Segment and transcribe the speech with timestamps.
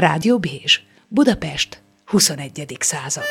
[0.00, 2.76] Rádió Bézs, Budapest, 21.
[2.78, 3.22] század.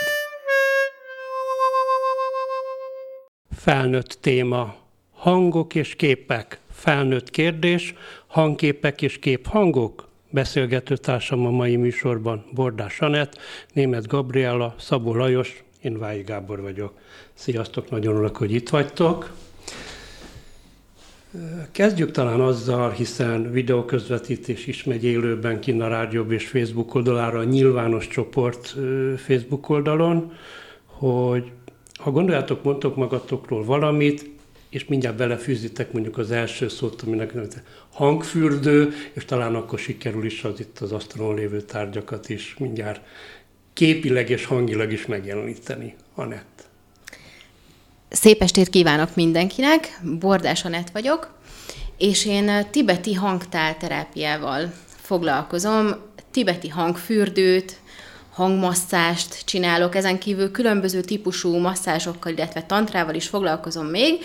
[3.56, 4.76] Felnőtt téma.
[5.12, 6.60] Hangok és képek.
[6.72, 7.94] Felnőtt kérdés.
[8.28, 10.08] Hangképek és képhangok.
[10.30, 13.38] Beszélgető társam a mai műsorban Bordás Anett,
[13.74, 17.00] Német Gabriela, Szabó Lajos, én Vályi Gábor vagyok.
[17.34, 19.32] Sziasztok, nagyon örülök, hogy itt vagytok.
[21.72, 27.44] Kezdjük talán azzal, hiszen videóközvetítés is megy élőben kinn a Rádió és Facebook oldalára, a
[27.44, 28.76] nyilvános csoport
[29.18, 30.34] Facebook oldalon,
[30.86, 31.52] hogy
[32.00, 34.30] ha gondoljátok, mondtok magatokról valamit,
[34.70, 37.34] és mindjárt belefűzitek mondjuk az első szót, aminek
[37.92, 43.02] hangfürdő, és talán akkor sikerül is az itt az asztalon lévő tárgyakat is mindjárt
[43.74, 45.96] képileg és hangilag is megjeleníteni.
[46.16, 46.69] Anett.
[48.10, 51.38] Szép estét kívánok mindenkinek, Bordás Anett vagyok,
[51.98, 55.96] és én tibeti hangtálterápiával foglalkozom,
[56.32, 57.76] tibeti hangfürdőt,
[58.34, 64.24] hangmasszást csinálok, ezen kívül különböző típusú masszázsokkal, illetve tantrával is foglalkozom még,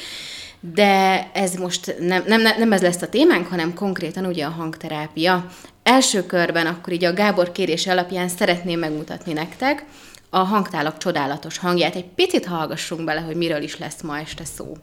[0.60, 5.46] de ez most nem, nem, nem ez lesz a témánk, hanem konkrétan ugye a hangterápia.
[5.82, 9.84] Első körben akkor így a Gábor kérése alapján szeretném megmutatni nektek
[10.34, 11.94] a hangtálak csodálatos hangját.
[11.94, 14.76] Egy picit hallgassunk bele, hogy miről is lesz ma este szó.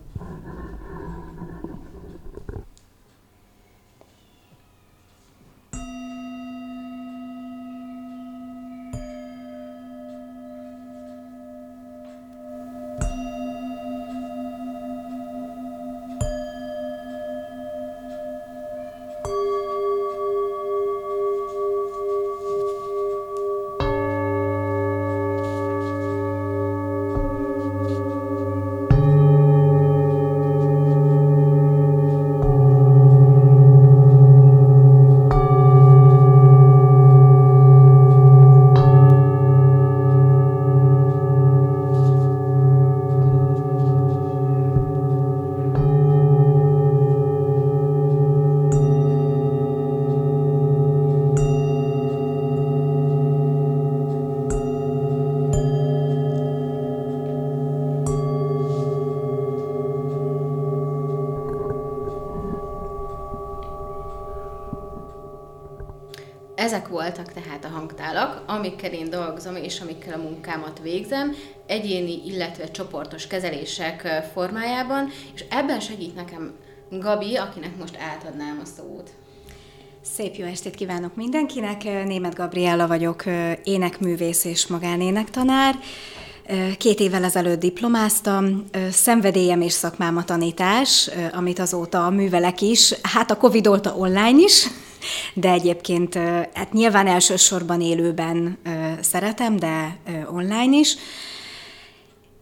[68.61, 71.35] Amikkel én dolgozom, és amikkel a munkámat végzem,
[71.67, 76.53] egyéni, illetve csoportos kezelések formájában, és ebben segít nekem
[76.89, 79.09] Gabi, akinek most átadnám a szót.
[80.01, 81.83] Szép jó estét kívánok mindenkinek!
[81.83, 83.23] Német Gabriella vagyok,
[83.63, 85.75] énekművész és magánénektanár.
[86.77, 93.37] Két évvel ezelőtt diplomáztam, szenvedélyem és szakmám a tanítás, amit azóta művelek is, hát a
[93.37, 94.67] Covid óta online is,
[95.33, 96.15] de egyébként
[96.53, 98.57] hát nyilván elsősorban élőben
[99.01, 99.97] szeretem, de
[100.31, 100.95] online is.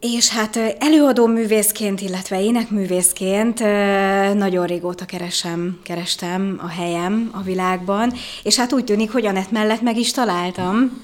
[0.00, 3.58] És hát előadó művészként, illetve énekművészként
[4.34, 8.12] nagyon régóta keresem, kerestem a helyem a világban,
[8.42, 11.02] és hát úgy tűnik, hogy Anett mellett meg is találtam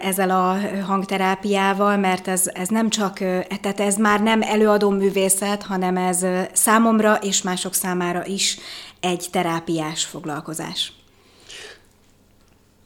[0.00, 3.18] ezzel a hangterápiával, mert ez, ez nem csak,
[3.60, 8.58] tehát ez már nem előadó művészet, hanem ez számomra és mások számára is
[9.00, 10.92] egy terápiás foglalkozás.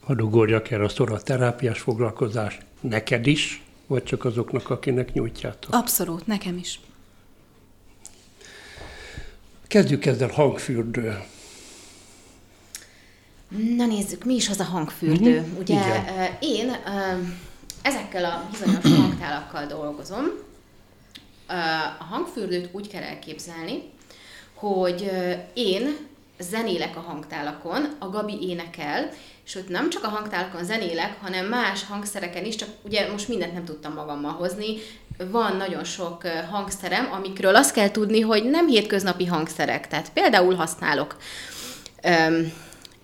[0.05, 5.75] Hadd ugorjak el a a terápiás foglalkozás neked is, vagy csak azoknak, akinek nyújtjátok?
[5.75, 6.81] Abszolút, nekem is.
[9.67, 11.19] Kezdjük ezzel hangfürdő.
[13.49, 15.39] Na nézzük, mi is az a hangfürdő.
[15.39, 15.59] Uh-huh.
[15.59, 16.37] Ugye Igen.
[16.41, 16.77] én
[17.83, 20.25] ezekkel a bizonyos hangtálakkal dolgozom.
[21.99, 23.83] A hangfürdőt úgy kell elképzelni,
[24.55, 25.11] hogy
[25.55, 25.97] én
[26.39, 29.11] zenélek a hangtálakon, a Gabi énekel,
[29.57, 33.65] ott nem csak a hangtálakon zenélek, hanem más hangszereken is, csak ugye most mindent nem
[33.65, 34.77] tudtam magammal hozni.
[35.31, 39.89] Van nagyon sok hangszerem, amikről azt kell tudni, hogy nem hétköznapi hangszerek.
[39.89, 41.17] Tehát például használok
[42.03, 42.53] öm,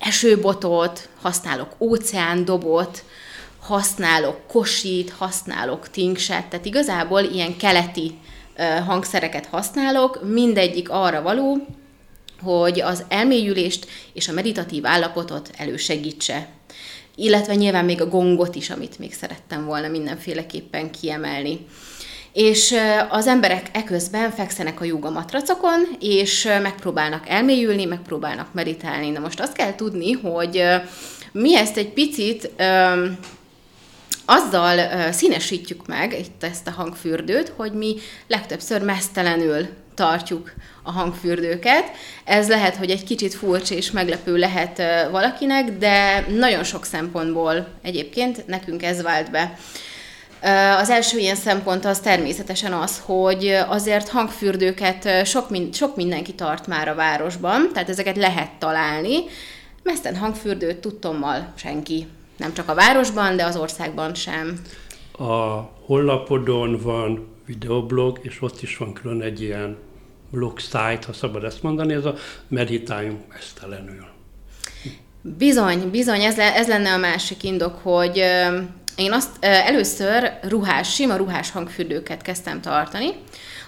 [0.03, 3.05] esőbotot, használok óceándobot,
[3.61, 8.19] használok kosit, használok tinkset, tehát igazából ilyen keleti
[8.87, 11.67] hangszereket használok, mindegyik arra való,
[12.43, 16.49] hogy az elmélyülést és a meditatív állapotot elősegítse.
[17.15, 21.67] Illetve nyilván még a gongot is, amit még szerettem volna mindenféleképpen kiemelni.
[22.32, 22.75] És
[23.08, 29.11] az emberek eközben fekszenek a joga matracokon, és megpróbálnak elmélyülni, megpróbálnak meditálni.
[29.11, 30.64] Na most azt kell tudni, hogy
[31.32, 32.50] mi ezt egy picit
[34.25, 37.96] azzal színesítjük meg itt ezt a hangfürdőt, hogy mi
[38.26, 40.52] legtöbbször mesztelenül tartjuk
[40.82, 41.85] a hangfürdőket.
[42.25, 48.46] Ez lehet, hogy egy kicsit furcsa és meglepő lehet valakinek, de nagyon sok szempontból egyébként
[48.46, 49.58] nekünk ez vált be.
[50.79, 56.89] Az első ilyen szempont az természetesen az, hogy azért hangfürdőket sok, sok mindenki tart már
[56.89, 59.19] a városban, tehát ezeket lehet találni.
[59.83, 62.06] Meszten hangfürdőt tudtommal senki.
[62.37, 64.61] Nem csak a városban, de az országban sem.
[65.19, 69.77] A honlapodon van videoblog, és ott is van külön egy ilyen
[70.31, 72.15] blog site, ha szabad ezt mondani, ez a
[72.49, 74.05] meditáljunk mesztelenül.
[75.21, 78.23] Bizony, bizony, ez, le, ez lenne a másik indok, hogy
[79.02, 83.12] én azt először ruhás, sima ruhás hangfürdőket kezdtem tartani,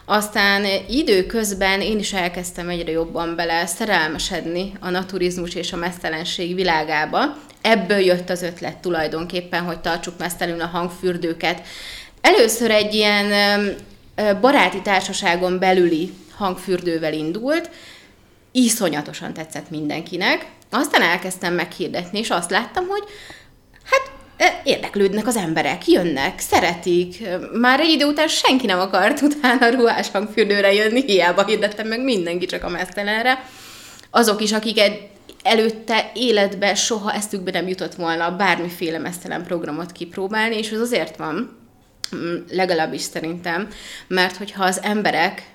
[0.04, 7.36] aztán időközben én is elkezdtem egyre jobban bele szerelmesedni a naturizmus és a mesztelenség világába.
[7.62, 11.62] Ebből jött az ötlet tulajdonképpen, hogy tartsuk mesztelenül a hangfürdőket.
[12.20, 13.26] Először egy ilyen
[14.40, 17.70] baráti társaságon belüli hangfürdővel indult,
[18.52, 20.46] iszonyatosan tetszett mindenkinek.
[20.70, 23.02] Aztán elkezdtem meghirdetni, és azt láttam, hogy
[24.64, 27.22] érdeklődnek az emberek, jönnek, szeretik.
[27.52, 32.46] Már egy idő után senki nem akart utána ruhás hangfürdőre jönni, hiába hirdettem meg mindenki
[32.46, 33.44] csak a mesztelenre.
[34.10, 35.08] Azok is, akik egy
[35.42, 41.56] előtte életbe soha eszükbe nem jutott volna bármiféle mesztelen programot kipróbálni, és ez azért van,
[42.16, 43.68] mm, legalábbis szerintem,
[44.06, 45.52] mert hogyha az emberek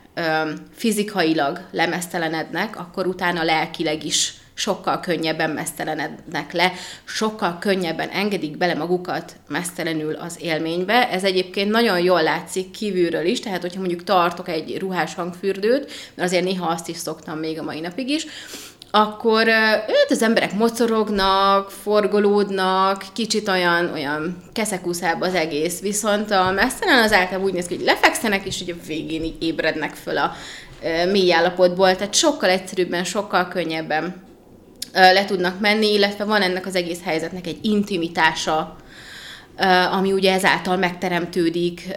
[0.76, 6.72] fizikailag lemesztelenednek, akkor utána lelkileg is sokkal könnyebben mesztelenednek le,
[7.04, 11.10] sokkal könnyebben engedik bele magukat mesztelenül az élménybe.
[11.10, 16.28] Ez egyébként nagyon jól látszik kívülről is, tehát hogyha mondjuk tartok egy ruhás hangfürdőt, mert
[16.30, 18.26] azért néha azt is szoktam még a mai napig is,
[18.92, 19.48] akkor
[19.88, 27.14] őt az emberek mocorognak, forgolódnak, kicsit olyan, olyan keszekuszább az egész, viszont a mesztelen az
[27.14, 30.34] általában úgy néz ki, hogy lefekszenek, és hogy a végén így ébrednek föl a
[31.12, 34.28] mély állapotból, tehát sokkal egyszerűbben, sokkal könnyebben
[34.94, 38.76] le tudnak menni, illetve van ennek az egész helyzetnek egy intimitása,
[39.92, 41.88] ami ugye ezáltal megteremtődik.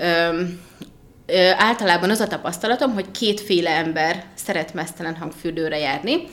[1.57, 6.25] Általában az a tapasztalatom, hogy kétféle ember szeret mesztelen hangfürdőre járni.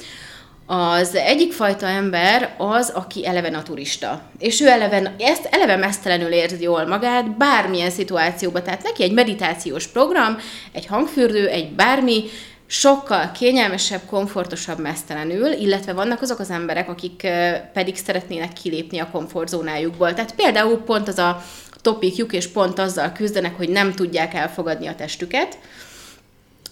[0.65, 4.21] Az egyik fajta ember az, aki eleve naturista.
[4.39, 8.63] És ő eleve, ezt eleve mesztelenül érzi jól magát, bármilyen szituációban.
[8.63, 10.37] Tehát neki egy meditációs program,
[10.71, 12.23] egy hangfürdő, egy bármi,
[12.71, 17.27] sokkal kényelmesebb, komfortosabb mesztelenül, illetve vannak azok az emberek, akik
[17.73, 20.13] pedig szeretnének kilépni a komfortzónájukból.
[20.13, 21.43] Tehát például pont az a
[21.81, 25.57] topikjuk, és pont azzal küzdenek, hogy nem tudják elfogadni a testüket.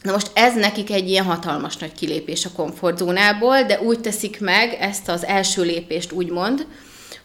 [0.02, 4.78] Na most ez nekik egy ilyen hatalmas nagy kilépés a komfortzónából, de úgy teszik meg
[4.80, 6.66] ezt az első lépést úgymond,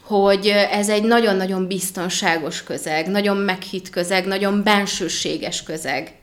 [0.01, 6.21] hogy ez egy nagyon-nagyon biztonságos közeg, nagyon meghitt közeg, nagyon bensőséges közeg.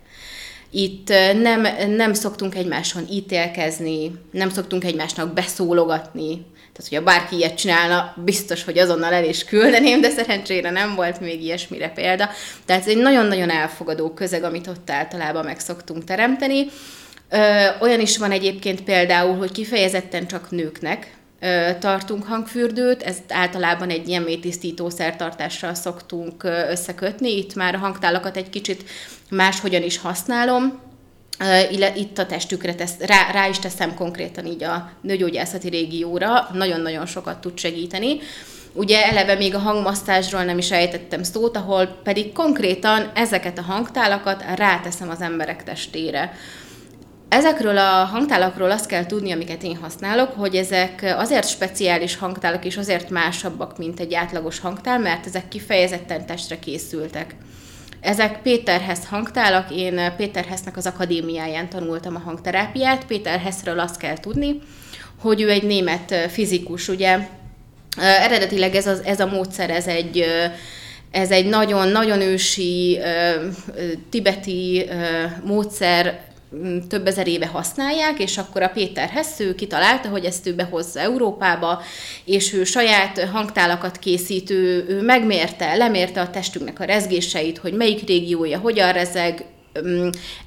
[0.72, 1.10] Itt
[1.42, 6.46] nem, nem szoktunk egymáson ítélkezni, nem szoktunk egymásnak beszólogatni.
[6.74, 11.20] Tehát, hogyha bárki ilyet csinálna, biztos, hogy azonnal el is küldeném, de szerencsére nem volt
[11.20, 12.30] még ilyesmire példa.
[12.66, 16.68] Tehát ez egy nagyon-nagyon elfogadó közeg, amit ott általában meg szoktunk teremteni.
[17.30, 21.18] Ö, olyan is van egyébként például, hogy kifejezetten csak nőknek
[21.80, 27.38] tartunk hangfürdőt, ezt általában egy ilyen mélytisztító szertartással szoktunk összekötni.
[27.38, 28.84] Itt már a hangtálakat egy kicsit
[29.30, 30.80] máshogyan is használom,
[31.96, 37.42] itt a testükre tesz, rá, rá is teszem konkrétan így a nőgyógyászati régióra, nagyon-nagyon sokat
[37.42, 38.20] tud segíteni.
[38.74, 44.44] Ugye eleve még a hangmasztázsról nem is ejtettem szót, ahol pedig konkrétan ezeket a hangtálakat
[44.56, 46.34] ráteszem az emberek testére.
[47.30, 52.78] Ezekről a hangtálakról azt kell tudni, amiket én használok, hogy ezek azért speciális hangtálak és
[52.78, 57.36] azért másabbak, mint egy átlagos hangtál, mert ezek kifejezetten testre készültek.
[58.02, 63.06] Ezek Péter Hess hangtálak, én Péter Hessnek az akadémiáján tanultam a hangterápiát.
[63.06, 64.60] Péter Hessről azt kell tudni,
[65.22, 67.18] hogy ő egy német fizikus, ugye
[67.98, 70.26] eredetileg ez, az, ez a módszer, ez egy
[71.12, 73.00] ez egy nagyon-nagyon ősi
[74.10, 74.90] tibeti
[75.44, 76.20] módszer,
[76.88, 81.82] több ezer éve használják, és akkor a Péter Hessző kitalálta, hogy ezt ő behozza Európába,
[82.26, 88.08] és ő saját hangtálakat készít, ő, ő megmérte, lemérte a testünknek a rezgéseit, hogy melyik
[88.08, 89.46] régiója hogyan rezeg,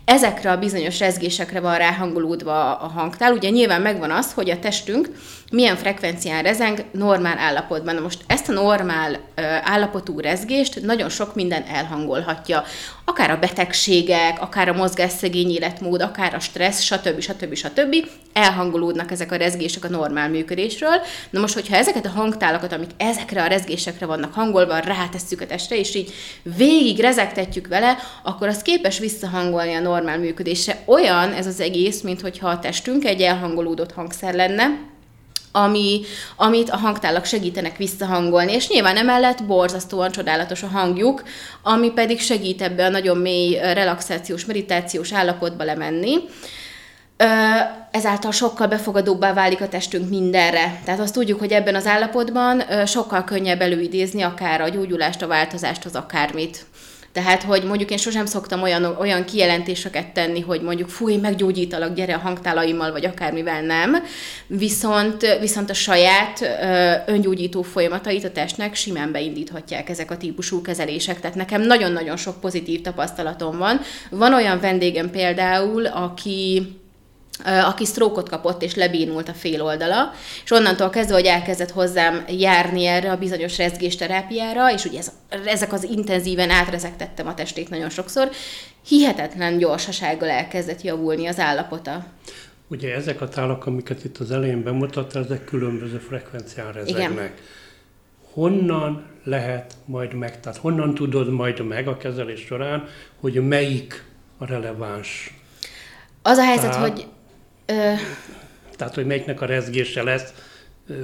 [0.05, 3.33] ezekre a bizonyos rezgésekre van ráhangolódva a hangtál.
[3.33, 5.11] Ugye nyilván megvan az, hogy a testünk
[5.53, 7.95] milyen frekvencián rezeng normál állapotban.
[7.95, 9.19] Na most ezt a normál
[9.63, 12.65] állapotú rezgést nagyon sok minden elhangolhatja.
[13.05, 17.21] Akár a betegségek, akár a mozgásszegény életmód, akár a stressz, stb.
[17.21, 17.55] stb.
[17.55, 17.97] stb.
[18.33, 21.01] elhangolódnak ezek a rezgések a normál működésről.
[21.31, 25.77] Na most, hogyha ezeket a hangtálakat, amik ezekre a rezgésekre vannak hangolva, rátesszük a testre,
[25.77, 26.13] és így
[26.57, 30.83] végig rezegtetjük vele, akkor az képes visszahangolni a normál működésre.
[30.85, 34.91] Olyan ez az egész, mint hogyha a testünk egy elhangolódott hangszer lenne,
[35.53, 36.01] ami,
[36.37, 41.23] amit a hangtálak segítenek visszahangolni, és nyilván emellett borzasztóan csodálatos a hangjuk,
[41.63, 46.17] ami pedig segít ebbe a nagyon mély relaxációs, meditációs állapotba lemenni.
[47.91, 50.81] Ezáltal sokkal befogadóbbá válik a testünk mindenre.
[50.85, 55.85] Tehát azt tudjuk, hogy ebben az állapotban sokkal könnyebb előidézni akár a gyógyulást, a változást,
[55.85, 56.67] az akármit.
[57.13, 62.15] Tehát, hogy mondjuk én sosem szoktam olyan, olyan kijelentéseket tenni, hogy mondjuk fúj, meggyógyítalak, gyere
[62.15, 63.97] a hangtálaimmal, vagy akármivel nem.
[64.47, 71.21] Viszont, viszont a saját ö, öngyógyító folyamatait a testnek simán beindíthatják ezek a típusú kezelések.
[71.21, 73.81] Tehát nekem nagyon-nagyon sok pozitív tapasztalatom van.
[74.11, 76.63] Van olyan vendégem például, aki
[77.45, 80.13] aki sztrókot kapott és lebénult a fél oldala,
[80.45, 85.13] és onnantól kezdve, hogy elkezdett hozzám járni erre a bizonyos rezgésterápiára, és ugye ez,
[85.45, 88.31] ezek az intenzíven átrezektettem a testét nagyon sokszor,
[88.87, 92.05] hihetetlen gyorsasággal elkezdett javulni az állapota.
[92.69, 97.11] Ugye ezek a tálak, amiket itt az elején bemutattál, ezek különböző frekvencián rezegnek.
[97.11, 97.31] Igen.
[98.33, 102.89] Honnan lehet majd meg, tehát honnan tudod majd meg a kezelés során,
[103.21, 104.05] hogy melyik
[104.39, 105.35] a releváns
[106.23, 107.07] az a helyzet, Tehát, hogy
[107.67, 107.93] Ö...
[108.77, 110.33] Tehát, hogy melyiknek a rezgése lesz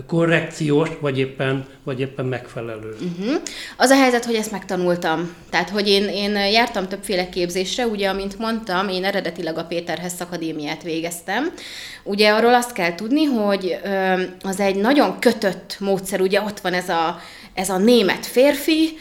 [0.06, 2.96] korrekciós, vagy éppen, vagy éppen megfelelő.
[3.00, 3.40] Uh-huh.
[3.76, 5.34] Az a helyzet, hogy ezt megtanultam.
[5.50, 10.82] Tehát, hogy én, én jártam többféle képzésre, ugye, amint mondtam, én eredetileg a Péterhez Akadémiát
[10.82, 11.52] végeztem.
[12.02, 13.78] Ugye arról azt kell tudni, hogy
[14.42, 17.20] az egy nagyon kötött módszer, ugye ott van ez a,
[17.54, 18.96] ez a német férfi,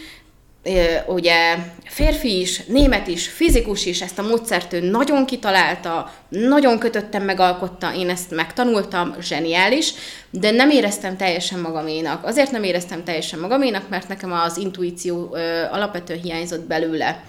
[1.07, 7.23] ugye férfi is, német is, fizikus is, ezt a módszert ő nagyon kitalálta, nagyon kötöttem,
[7.23, 9.93] megalkotta, én ezt megtanultam, zseniális,
[10.29, 12.25] de nem éreztem teljesen magaménak.
[12.25, 17.23] Azért nem éreztem teljesen magaménak, mert nekem az intuíció ö, alapvetően hiányzott belőle.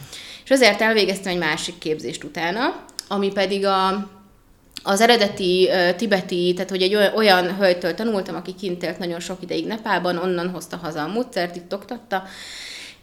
[0.45, 4.09] És azért elvégeztem egy másik képzést utána, ami pedig a,
[4.83, 9.42] az eredeti tibeti, tehát hogy egy olyan, olyan hölgytől tanultam, aki kint élt nagyon sok
[9.42, 12.23] ideig Nepában, onnan hozta haza a módszert, itt oktatta,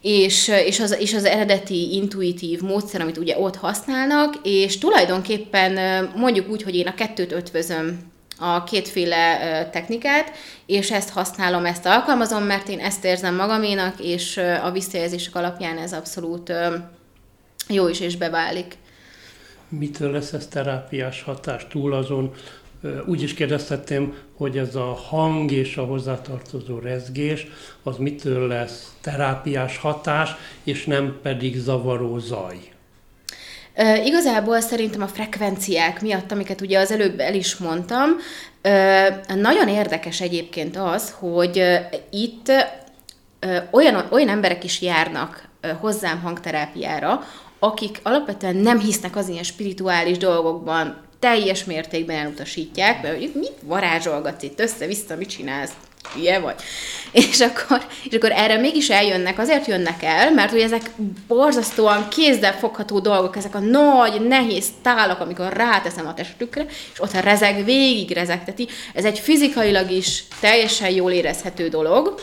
[0.08, 6.48] és, és, az, és az eredeti intuitív módszer, amit ugye ott használnak, és tulajdonképpen mondjuk
[6.48, 7.98] úgy, hogy én a kettőt ötvözöm,
[8.38, 10.30] a kétféle technikát,
[10.66, 15.92] és ezt használom, ezt alkalmazom, mert én ezt érzem magaménak, és a visszajelzések alapján ez
[15.92, 16.52] abszolút
[17.68, 18.74] jó is és beválik.
[19.68, 22.34] Mitől lesz ez terápiás hatás túl azon,
[23.06, 27.46] úgy is kérdeztettem, hogy ez a hang és a hozzátartozó rezgés,
[27.82, 30.30] az mitől lesz terápiás hatás,
[30.64, 32.56] és nem pedig zavaró zaj.
[34.04, 38.10] Igazából szerintem a frekvenciák miatt, amiket ugye az előbb el is mondtam,
[39.34, 41.62] nagyon érdekes egyébként az, hogy
[42.10, 42.52] itt
[43.70, 45.48] olyan, olyan emberek is járnak
[45.80, 47.20] hozzám hangterápiára,
[47.58, 54.42] akik alapvetően nem hisznek az ilyen spirituális dolgokban, teljes mértékben elutasítják, mert hogy mit varázsolgatsz
[54.42, 55.72] itt össze-vissza, mit csinálsz,
[56.14, 56.54] hülye vagy.
[57.12, 60.90] És akkor, és akkor erre mégis eljönnek, azért jönnek el, mert hogy ezek
[61.28, 67.12] borzasztóan kézzel fogható dolgok, ezek a nagy, nehéz tálak, amikor ráteszem a testükre, és ott
[67.12, 68.68] rezeg, végig rezegteti.
[68.94, 72.14] Ez egy fizikailag is teljesen jól érezhető dolog.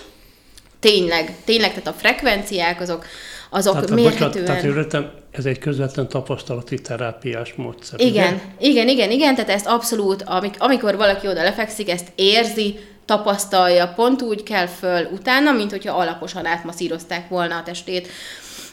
[0.80, 3.06] Tényleg, tényleg, tehát a frekvenciák azok,
[3.54, 4.46] azok tehát, mérhetően...
[4.46, 8.00] Bocsánat, tehát ez egy közvetlen tapasztalati terápiás módszer.
[8.00, 8.70] Igen, ugye?
[8.70, 14.22] igen, igen, igen, tehát ezt abszolút, amik, amikor valaki oda lefekszik, ezt érzi, tapasztalja, pont
[14.22, 18.08] úgy kell föl utána, mint hogyha alaposan átmaszírozták volna a testét.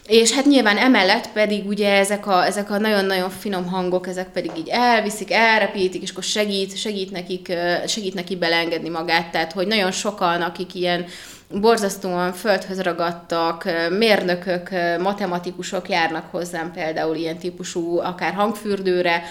[0.07, 4.51] És hát nyilván emellett pedig ugye ezek a, ezek a nagyon-nagyon finom hangok, ezek pedig
[4.57, 7.53] így elviszik, elrepítik, és akkor segít, segít, nekik,
[7.87, 9.31] segít neki belengedni magát.
[9.31, 11.05] Tehát, hogy nagyon sokan, akik ilyen
[11.50, 13.64] borzasztóan földhöz ragadtak,
[13.99, 14.69] mérnökök,
[15.00, 19.23] matematikusok járnak hozzám például ilyen típusú, akár hangfürdőre,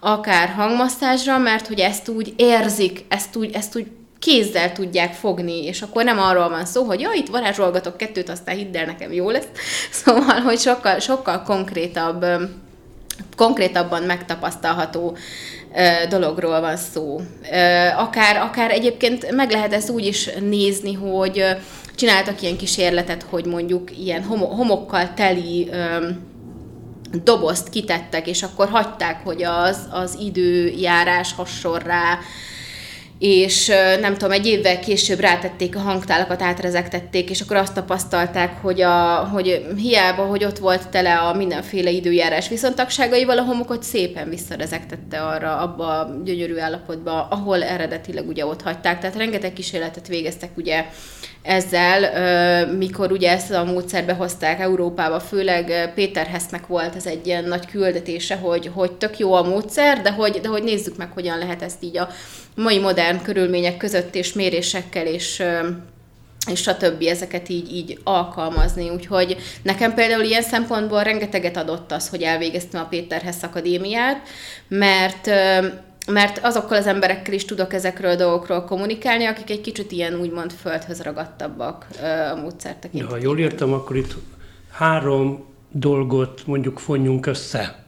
[0.00, 3.86] akár hangmasszázsra, mert hogy ezt úgy érzik, ezt úgy, ezt úgy
[4.18, 8.56] kézzel tudják fogni, és akkor nem arról van szó, hogy ja, itt varázsolgatok kettőt, aztán
[8.56, 9.48] hidd el, nekem jó lesz.
[10.02, 12.24] Szóval, hogy sokkal, sokkal konkrétabb,
[13.36, 15.16] konkrétabban megtapasztalható
[16.08, 17.20] dologról van szó.
[17.96, 21.44] Akár, akár egyébként meg lehet ezt úgy is nézni, hogy
[21.94, 25.70] csináltak ilyen kísérletet, hogy mondjuk ilyen homokkal teli
[27.24, 32.18] dobozt kitettek, és akkor hagyták, hogy az, az időjárás hasson rá,
[33.18, 38.80] és nem tudom, egy évvel később rátették a hangtálakat, átrezektették, és akkor azt tapasztalták, hogy,
[38.80, 45.20] a, hogy hiába, hogy ott volt tele a mindenféle időjárás viszontagságaival, a homokot szépen visszarezektette
[45.20, 49.00] arra, abba a gyönyörű állapotba, ahol eredetileg ugye ott hagyták.
[49.00, 50.84] Tehát rengeteg kísérletet végeztek ugye
[51.42, 57.44] ezzel, mikor ugye ezt a módszerbe hozták Európába, főleg Péter Hesznek volt ez egy ilyen
[57.44, 61.38] nagy küldetése, hogy, hogy tök jó a módszer, de hogy, de hogy nézzük meg, hogyan
[61.38, 62.08] lehet ezt így a
[62.58, 65.42] mai modern körülmények között és mérésekkel és
[66.50, 67.02] és stb.
[67.02, 68.90] ezeket így, így alkalmazni.
[68.90, 74.28] Úgyhogy nekem például ilyen szempontból rengeteget adott az, hogy elvégeztem a Péterhez Akadémiát,
[74.68, 75.30] mert
[76.06, 80.52] mert azokkal az emberekkel is tudok ezekről a dolgokról kommunikálni, akik egy kicsit ilyen úgymond
[80.52, 81.86] földhöz ragadtabbak
[82.32, 84.14] a módszer Ja, ha jól értem, akkor itt
[84.70, 87.84] három dolgot mondjuk fonjunk össze.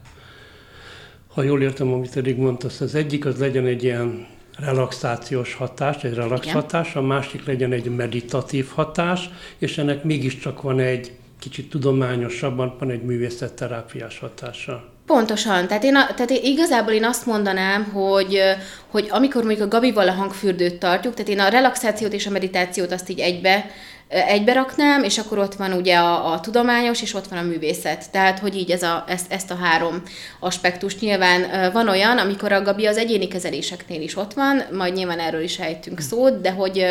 [1.33, 4.27] Ha jól értem, amit eddig mondtasz, az egyik az legyen egy ilyen
[4.63, 6.55] relaxációs hatás, egy relax Igen.
[6.55, 12.89] hatás, a másik legyen egy meditatív hatás, és ennek mégiscsak van egy kicsit tudományosabban, van
[12.89, 14.83] egy művészetterápiás hatása.
[15.05, 15.67] Pontosan.
[15.67, 18.41] Tehát, én a, tehát én igazából én azt mondanám, hogy,
[18.87, 22.91] hogy amikor mondjuk a Gabival a hangfürdőt tartjuk, tehát én a relaxációt és a meditációt
[22.91, 23.65] azt így egybe,
[24.11, 28.11] egybe raknám, és akkor ott van ugye a, a tudományos, és ott van a művészet.
[28.11, 30.01] Tehát, hogy így ez a, ezt, ezt a három
[30.39, 30.99] aspektust.
[31.01, 35.41] Nyilván van olyan, amikor a Gabi az egyéni kezeléseknél is ott van, majd nyilván erről
[35.41, 36.85] is ejtünk szót, de hogy,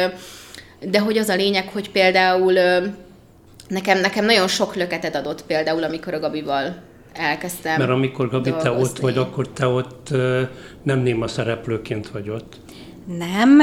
[0.81, 2.53] de hogy az a lényeg, hogy például
[3.69, 6.77] nekem, nekem nagyon sok löketet adott például, amikor a Gabival
[7.13, 8.71] elkezdtem Mert amikor Gabi, dolgozni.
[8.71, 10.09] te ott vagy, akkor te ott
[10.83, 12.57] nem néma szereplőként vagy ott.
[13.19, 13.61] Nem,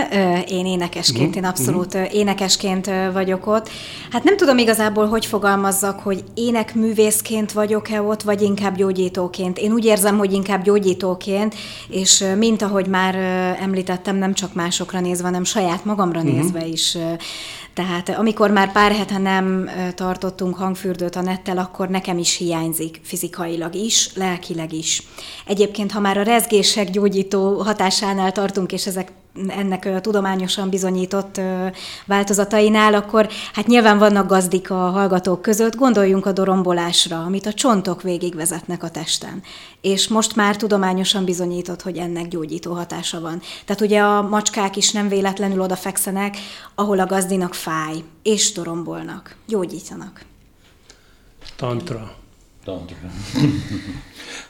[0.47, 1.35] én énekesként, uh-huh.
[1.35, 2.15] én abszolút uh-huh.
[2.15, 3.69] énekesként vagyok ott.
[4.11, 9.57] Hát nem tudom igazából, hogy fogalmazzak, hogy énekművészként vagyok-e ott, vagy inkább gyógyítóként.
[9.57, 11.55] Én úgy érzem, hogy inkább gyógyítóként,
[11.89, 13.15] és mint ahogy már
[13.61, 16.35] említettem, nem csak másokra nézve, hanem saját magamra uh-huh.
[16.35, 16.97] nézve is
[17.73, 23.75] tehát amikor már pár hete nem tartottunk hangfürdőt a nettel, akkor nekem is hiányzik fizikailag
[23.75, 25.03] is, lelkileg is.
[25.45, 29.11] Egyébként, ha már a rezgések gyógyító hatásánál tartunk, és ezek
[29.47, 31.41] ennek tudományosan bizonyított
[32.05, 38.01] változatainál, akkor hát nyilván vannak gazdik a hallgatók között, gondoljunk a dorombolásra, amit a csontok
[38.01, 39.43] végigvezetnek a testen.
[39.81, 43.41] És most már tudományosan bizonyított, hogy ennek gyógyító hatása van.
[43.65, 46.37] Tehát ugye a macskák is nem véletlenül odafekszenek,
[46.75, 50.21] ahol a gazdinak fáj, és dorombolnak, gyógyítanak.
[51.55, 52.15] Tantra.
[52.65, 52.97] Tantra.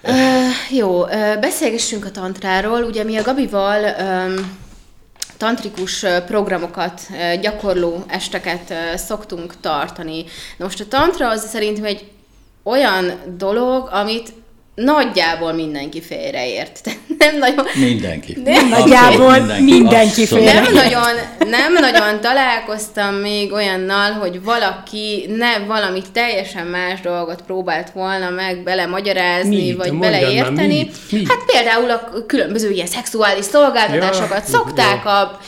[0.03, 2.83] uh, jó, uh, beszélgessünk a tantráról.
[2.83, 4.57] Ugye mi a Gabival um,
[5.37, 7.01] tantrikus programokat,
[7.41, 10.25] gyakorló esteket szoktunk tartani.
[10.57, 12.11] Na most a tantra az szerintem egy
[12.63, 14.33] olyan dolog, amit
[14.85, 16.89] nagyjából mindenki félreért.
[17.17, 17.65] nem nagyon...
[17.75, 18.37] Mindenki.
[18.43, 20.63] Nem nagyjából mindenki, mindenki félreért.
[20.63, 21.13] Nem nagyon,
[21.49, 28.63] nem nagyon találkoztam még olyannal, hogy valaki ne valami teljesen más dolgot próbált volna meg
[28.63, 29.77] belemagyarázni, mit?
[29.77, 30.77] vagy beleérteni.
[30.77, 30.95] Mit?
[31.11, 31.27] Mit?
[31.27, 35.39] Hát például a különböző ilyen szexuális szolgáltatásokat ja, szokták a,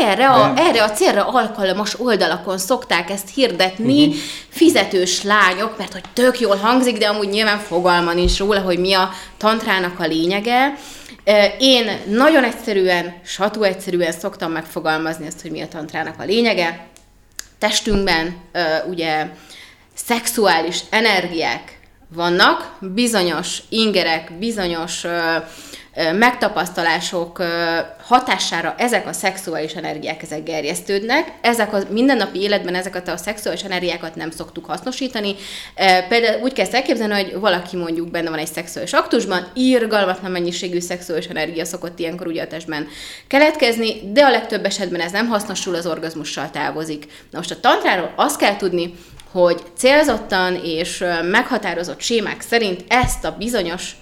[0.00, 4.20] erre, a, erre a célra alkalmas oldalakon szokták ezt hirdetni, uh-huh.
[4.48, 8.92] fizetős lányok, mert hogy tök jól hangzik, de amúgy nyilván fogalma nincs róla, hogy mi
[8.92, 10.74] a tantrának a lényege.
[11.58, 16.86] Én nagyon egyszerűen, satú egyszerűen szoktam megfogalmazni ezt, hogy mi a tantrának a lényege.
[17.58, 18.36] Testünkben
[18.88, 19.26] ugye
[19.94, 21.78] szexuális energiák
[22.14, 25.04] vannak, bizonyos ingerek, bizonyos
[26.18, 27.42] megtapasztalások
[28.02, 31.32] hatására ezek a szexuális energiák ezek gerjesztődnek.
[31.40, 35.34] Ezek a mindennapi életben ezeket a szexuális energiákat nem szoktuk hasznosítani.
[36.08, 41.26] Például úgy kezd elképzelni, hogy valaki mondjuk benne van egy szexuális aktusban, írgalmatlan mennyiségű szexuális
[41.26, 42.88] energia szokott ilyenkor ugye a testben
[43.26, 47.04] keletkezni, de a legtöbb esetben ez nem hasznosul, az orgazmussal távozik.
[47.30, 48.94] Na most a tantráról azt kell tudni,
[49.30, 53.96] hogy célzottan és meghatározott sémák szerint ezt a bizonyos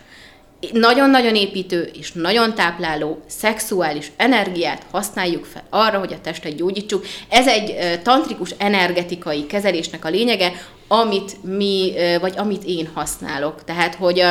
[0.72, 7.04] nagyon-nagyon építő és nagyon tápláló szexuális energiát használjuk fel arra, hogy a testet gyógyítsuk.
[7.28, 10.52] Ez egy tantrikus energetikai kezelésnek a lényege,
[10.88, 13.64] amit mi, vagy amit én használok.
[13.64, 14.24] Tehát, hogy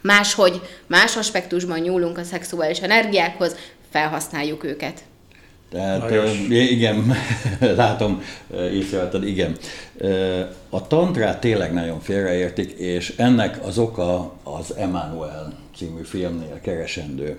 [0.00, 3.56] máshogy, más aspektusban nyúlunk a szexuális energiákhoz,
[3.90, 5.00] felhasználjuk őket.
[5.72, 6.10] Tehát
[6.48, 7.12] igen,
[7.76, 8.22] látom,
[8.72, 9.56] észrevetted, igen.
[10.70, 17.38] A tantrát tényleg nagyon félreértik, és ennek az oka az Emmanuel című filmnél keresendő.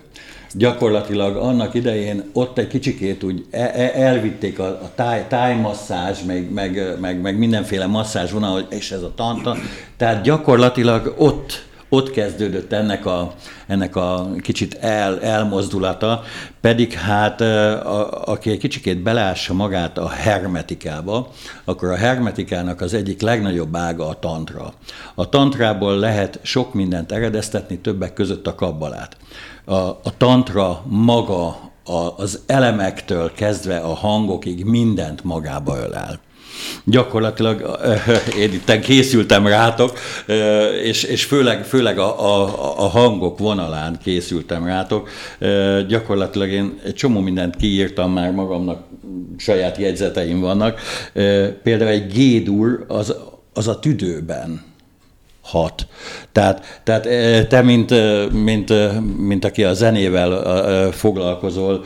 [0.54, 6.52] Gyakorlatilag annak idején ott egy kicsikét úgy e, e, elvitték a, a táj, tájmasszázs, meg,
[6.52, 9.56] meg, meg, meg mindenféle masszázs vonal, és ez a tantra.
[9.96, 13.34] Tehát gyakorlatilag ott ott kezdődött ennek a,
[13.66, 16.22] ennek a kicsit el, elmozdulata,
[16.60, 21.30] pedig hát a, aki egy kicsikét belássa magát a hermetikába,
[21.64, 24.72] akkor a hermetikának az egyik legnagyobb ága a tantra.
[25.14, 29.16] A tantrából lehet sok mindent eredeztetni, többek között a kabbalát.
[29.64, 31.46] A, a tantra maga
[31.84, 36.20] a, az elemektől kezdve a hangokig mindent magába ölel.
[36.84, 37.78] Gyakorlatilag
[38.38, 39.98] én itt készültem rátok,
[40.82, 42.44] és, és főleg, főleg a, a,
[42.76, 45.08] a hangok vonalán készültem rátok.
[45.88, 48.82] Gyakorlatilag én egy csomó mindent kiírtam már magamnak,
[49.36, 50.80] saját jegyzeteim vannak.
[51.62, 53.14] Például egy G-dur az,
[53.52, 54.72] az a tüdőben
[55.44, 55.86] hat.
[56.32, 57.94] Tehát, tehát eh, te, mint,
[58.32, 58.72] mint,
[59.18, 61.84] mint aki a zenével foglalkozol,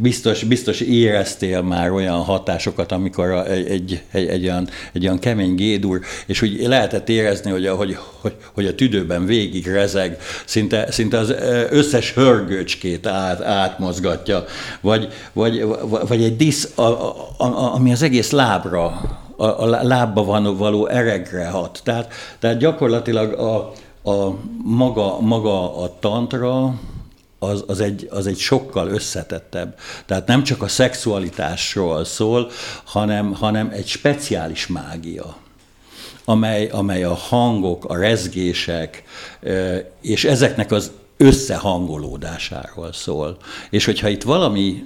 [0.00, 5.54] biztos, biztos éreztél már olyan hatásokat, amikor egy, egy, egy, egy, olyan, egy olyan kemény
[5.54, 11.18] gédur, és úgy lehetett érezni, hogy, hogy, hogy, hogy a tüdőben végig rezeg, szinte, szinte
[11.18, 11.34] az
[11.70, 14.44] összes hörgőcskét át, átmozgatja,
[14.80, 15.64] vagy, vagy,
[16.08, 19.00] vagy egy disz, a, a, a, ami az egész lábra
[19.40, 21.80] a, a lábba van való eregre hat.
[21.84, 23.72] Tehát, tehát gyakorlatilag a,
[24.10, 26.74] a maga, maga a tantra,
[27.38, 29.78] az, az, egy, az egy sokkal összetettebb.
[30.06, 32.50] Tehát nem csak a szexualitásról szól,
[32.84, 35.36] hanem, hanem egy speciális mágia,
[36.24, 39.02] amely, amely a hangok, a rezgések,
[40.00, 43.36] és ezeknek az összehangolódásáról szól.
[43.70, 44.84] És hogyha itt valami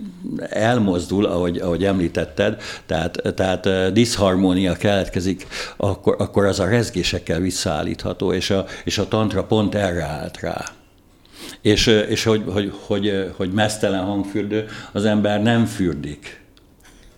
[0.49, 8.51] elmozdul, ahogy, ahogy említetted, tehát, tehát diszharmónia keletkezik, akkor, akkor az a rezgésekkel visszaállítható, és
[8.51, 10.65] a, és a tantra pont erre állt rá.
[11.61, 16.44] És, és hogy, hogy, hogy, hogy mesztelen hangfürdő, az ember nem fürdik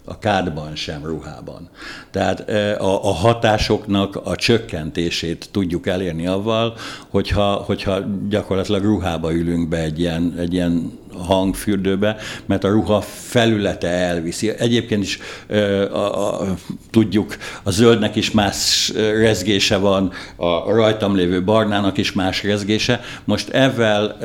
[0.09, 1.69] a kádban sem, ruhában.
[2.11, 6.77] Tehát a, a hatásoknak a csökkentését tudjuk elérni avval,
[7.09, 12.17] hogyha, hogyha gyakorlatilag ruhába ülünk be egy ilyen, egy ilyen hangfürdőbe,
[12.47, 14.51] mert a ruha felülete elviszi.
[14.59, 16.55] Egyébként is e, a, a,
[16.91, 23.01] tudjuk, a zöldnek is más rezgése van, a rajtam lévő barnának is más rezgése.
[23.25, 24.17] Most ezzel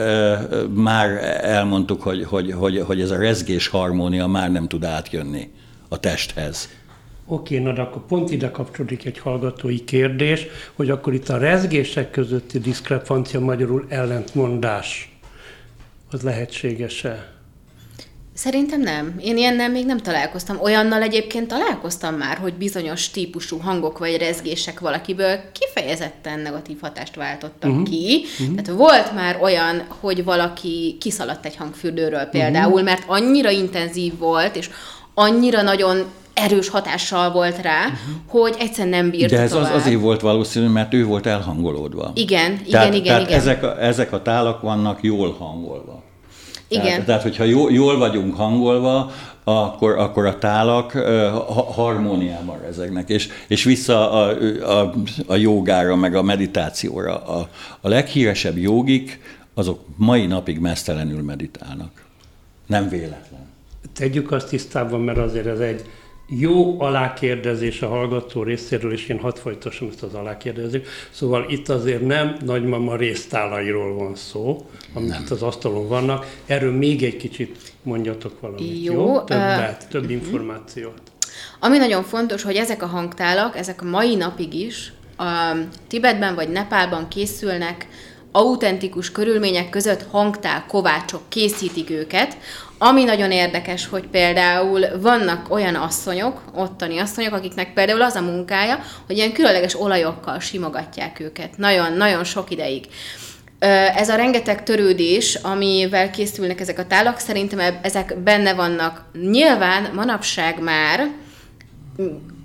[0.74, 1.10] már
[1.42, 5.50] elmondtuk, hogy, hogy, hogy, hogy ez a rezgés harmónia már nem tud átjönni
[5.92, 6.70] a testhez.
[7.26, 12.12] Oké, na de akkor pont ide kapcsolódik egy hallgatói kérdés, hogy akkor itt a rezgések
[12.12, 15.18] közötti diszkrepancia magyarul ellentmondás,
[16.12, 17.32] az lehetséges-e?
[18.34, 19.16] Szerintem nem.
[19.22, 20.60] Én ilyennel még nem találkoztam.
[20.60, 27.70] Olyannal egyébként találkoztam már, hogy bizonyos típusú hangok vagy rezgések valakiből kifejezetten negatív hatást váltottak
[27.70, 27.90] uh-huh.
[27.90, 28.24] ki.
[28.40, 28.56] Uh-huh.
[28.56, 32.84] Tehát volt már olyan, hogy valaki kiszaladt egy hangfürdőről például, uh-huh.
[32.84, 34.70] mert annyira intenzív volt, és
[35.14, 38.00] annyira nagyon erős hatással volt rá, uh-huh.
[38.28, 39.74] hogy egyszer nem bírt De ez tovább.
[39.74, 42.12] az azért volt valószínű, mert ő volt elhangolódva.
[42.16, 43.40] Igen, igen, tehát, igen, tehát igen.
[43.40, 46.04] Ezek a, ezek a tálak vannak jól hangolva.
[46.68, 46.86] Igen.
[46.86, 49.12] Tehát, tehát hogyha jól, jól vagyunk hangolva,
[49.44, 51.04] akkor, akkor a tálak uh,
[51.74, 54.38] harmóniában rezegnek, és, és vissza a,
[54.80, 54.94] a,
[55.28, 57.26] a jogára, meg a meditációra.
[57.26, 57.50] A,
[57.82, 59.20] a leghíresebb jogik,
[59.54, 62.06] azok mai napig mesztelenül meditálnak.
[62.68, 63.31] Nem véletlen
[63.94, 65.86] tegyük azt tisztában, mert azért ez egy
[66.40, 70.86] jó alákérdezés a hallgató részéről, és én hadd folytassam ezt az alákérdezést.
[71.10, 76.26] Szóval itt azért nem nagymama résztálairól van szó, itt az asztalon vannak.
[76.46, 78.94] Erről még egy kicsit mondjatok valamit, jó?
[78.94, 79.20] jó?
[79.22, 80.18] Többet, uh, több uh-huh.
[80.18, 81.02] információt.
[81.60, 85.56] Ami nagyon fontos, hogy ezek a hangtálak, ezek a mai napig is a
[85.88, 87.88] Tibetben vagy Nepálban készülnek,
[88.32, 92.38] autentikus körülmények között hangtál kovácsok készítik őket,
[92.84, 98.80] ami nagyon érdekes, hogy például vannak olyan asszonyok, ottani asszonyok, akiknek például az a munkája,
[99.06, 101.58] hogy ilyen különleges olajokkal simogatják őket.
[101.58, 102.86] Nagyon, nagyon sok ideig.
[103.96, 109.06] Ez a rengeteg törődés, amivel készülnek ezek a tálak, szerintem ezek benne vannak.
[109.30, 111.08] Nyilván manapság már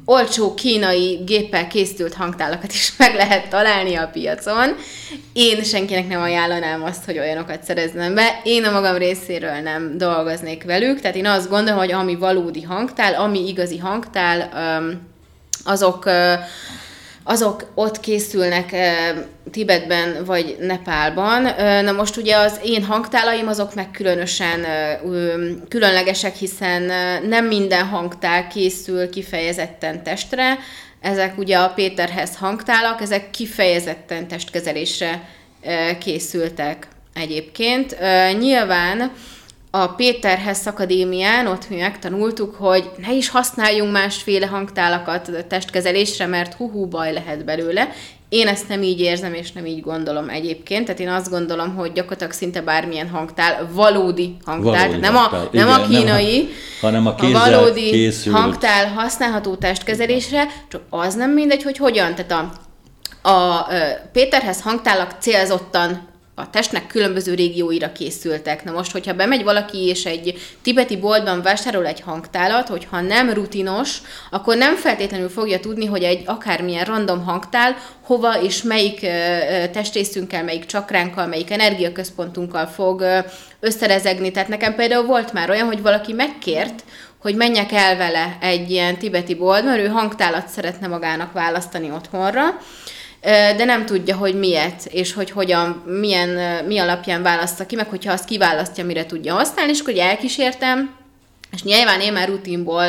[0.08, 4.76] olcsó kínai géppel készült hangtálakat is meg lehet találni a piacon.
[5.32, 8.40] Én senkinek nem ajánlanám azt, hogy olyanokat szereznem be.
[8.44, 13.14] Én a magam részéről nem dolgoznék velük, tehát én azt gondolom, hogy ami valódi hangtál,
[13.14, 14.50] ami igazi hangtál,
[15.64, 16.10] azok
[17.28, 18.76] azok ott készülnek
[19.50, 21.42] Tibetben vagy Nepálban.
[21.84, 24.66] Na most ugye az én hangtálaim azok meg különösen
[25.68, 26.82] különlegesek, hiszen
[27.28, 30.58] nem minden hangtál készül kifejezetten testre,
[31.00, 35.28] ezek ugye a Péterhez hangtálak, ezek kifejezetten testkezelésre
[36.00, 37.96] készültek egyébként.
[38.38, 39.12] Nyilván
[39.82, 46.86] a Péterhez Akadémián ott mi megtanultuk, hogy ne is használjunk másféle hangtálakat testkezelésre, mert huhú
[46.86, 47.88] baj lehet belőle.
[48.28, 50.84] Én ezt nem így érzem, és nem így gondolom egyébként.
[50.84, 55.40] Tehát én azt gondolom, hogy gyakorlatilag szinte bármilyen hangtál, valódi hangtál, valódi nem, hangtál.
[55.40, 58.36] a, nem Igen, a kínai, nem a, hanem a, a valódi készült.
[58.36, 62.14] hangtál használható testkezelésre, csak az nem mindegy, hogy hogyan.
[62.14, 62.52] Tehát a,
[63.28, 63.66] a, a
[64.12, 68.64] Péterhez hangtálak célzottan a testnek különböző régióira készültek.
[68.64, 73.98] Na most, hogyha bemegy valaki és egy tibeti boltban vásárol egy hangtálat, hogyha nem rutinos,
[74.30, 79.00] akkor nem feltétlenül fogja tudni, hogy egy akármilyen random hangtál hova és melyik
[79.72, 83.04] testrészünkkel, melyik csakránkkal, melyik energiaközpontunkkal fog
[83.60, 84.30] összerezegni.
[84.30, 86.84] Tehát nekem például volt már olyan, hogy valaki megkért,
[87.18, 92.44] hogy menjek el vele egy ilyen tibeti boltba, mert ő hangtálat szeretne magának választani otthonra,
[93.56, 98.12] de nem tudja, hogy miért, és hogy hogyan, milyen, mi alapján választa ki, meg hogyha
[98.12, 100.94] azt kiválasztja, mire tudja használni, és akkor elkísértem,
[101.52, 102.84] és nyilván én már rutinból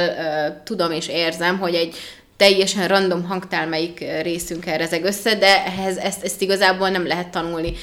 [0.64, 1.96] tudom és érzem, hogy egy
[2.38, 7.74] teljesen random hangtál melyik részünkkel rezeg össze, de ehhez ezt, ezt igazából nem lehet tanulni.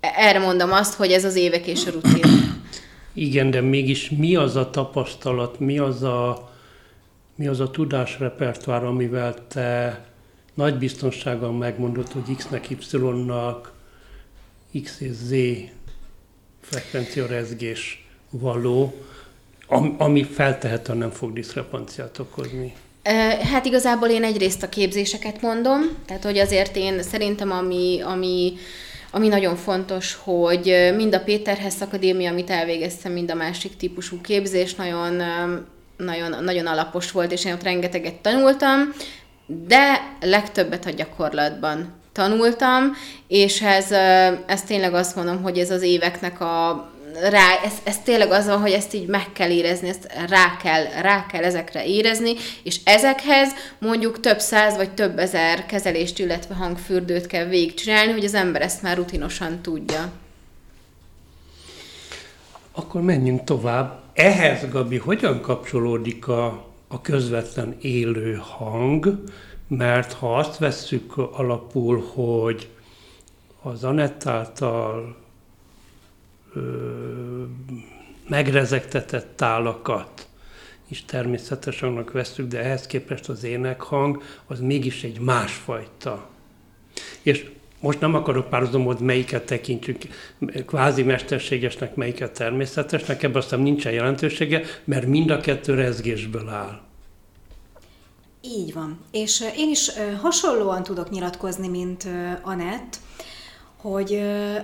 [0.00, 2.24] Erre mondom azt, hogy ez az évek és a rutin.
[3.14, 6.52] Igen, de mégis mi az a tapasztalat, mi az a,
[7.34, 10.00] mi az a tudásrepertoár, amivel te
[10.56, 13.72] nagy biztonsággal megmondott, hogy X-nek Y-nak
[14.82, 15.32] X és Z
[17.28, 18.94] rezgés való,
[19.98, 22.74] ami feltehetően nem fog diszkrepanciát okozni.
[23.52, 28.52] Hát igazából én egyrészt a képzéseket mondom, tehát hogy azért én szerintem ami, ami,
[29.10, 34.74] ami nagyon fontos, hogy mind a Péterhez Akadémia, amit elvégeztem, mind a másik típusú képzés
[34.74, 35.22] nagyon,
[35.96, 38.92] nagyon, nagyon alapos volt, és én ott rengeteget tanultam,
[39.46, 42.92] de legtöbbet a gyakorlatban tanultam,
[43.28, 43.90] és ez,
[44.46, 48.60] ez tényleg azt mondom, hogy ez az éveknek a rá, ez, ez tényleg az van,
[48.60, 53.52] hogy ezt így meg kell érezni, ezt rá kell, rá kell ezekre érezni, és ezekhez
[53.78, 58.82] mondjuk több száz vagy több ezer kezelést, illetve hangfürdőt kell végigcsinálni, hogy az ember ezt
[58.82, 60.12] már rutinosan tudja.
[62.72, 64.00] Akkor menjünk tovább.
[64.14, 69.22] Ehhez, Gabi, hogyan kapcsolódik a a közvetlen élő hang,
[69.68, 72.68] mert ha azt vesszük alapul, hogy
[73.62, 75.16] az Anett által
[76.54, 77.42] ö,
[78.28, 80.28] megrezegtetett tálakat
[80.88, 86.28] is természetesen veszük, de ehhez képest az énekhang az mégis egy másfajta.
[87.22, 90.02] És most nem akarok párhuzamot, melyiket tekintjük
[90.66, 96.80] kvázi mesterségesnek, melyiket természetesnek, ebben aztán nincsen jelentősége, mert mind a kettő rezgésből áll.
[98.40, 98.98] Így van.
[99.10, 99.90] És én is
[100.22, 102.08] hasonlóan tudok nyilatkozni, mint
[102.42, 102.96] Anett,
[103.76, 104.10] hogy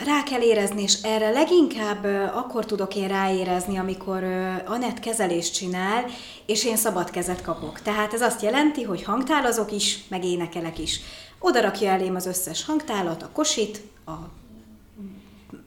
[0.05, 4.25] rá kell érezni, és erre leginkább akkor tudok én ráérezni, amikor
[4.67, 6.05] Anett kezelést csinál,
[6.47, 7.81] és én szabad kezet kapok.
[7.81, 11.01] Tehát ez azt jelenti, hogy hangtálazok is, meg énekelek is.
[11.45, 14.13] Oda rakja elém az összes hangtálat, a kosit, a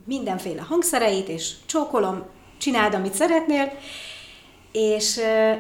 [0.06, 2.24] mindenféle hangszereit, és csókolom,
[2.58, 3.72] csináld, amit szeretnél,
[4.72, 5.20] és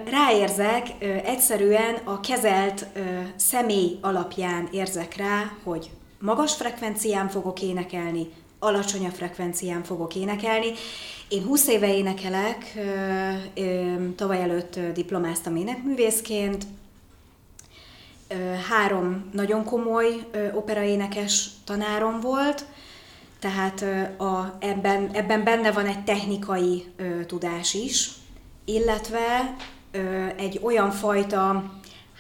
[0.10, 0.88] ráérzek,
[1.24, 2.86] egyszerűen a kezelt
[3.36, 8.28] személy alapján érzek rá, hogy magas frekvencián fogok énekelni,
[8.60, 10.72] alacsony a frekvencián fogok énekelni.
[11.28, 12.78] Én 20 éve énekelek,
[14.16, 16.66] tavaly előtt diplomáztam énekművészként,
[18.70, 22.66] három nagyon komoly operaénekes tanárom volt,
[23.40, 23.82] tehát
[24.18, 26.86] a, ebben, ebben benne van egy technikai
[27.28, 28.10] tudás is,
[28.66, 29.56] illetve
[30.38, 31.72] egy olyan fajta,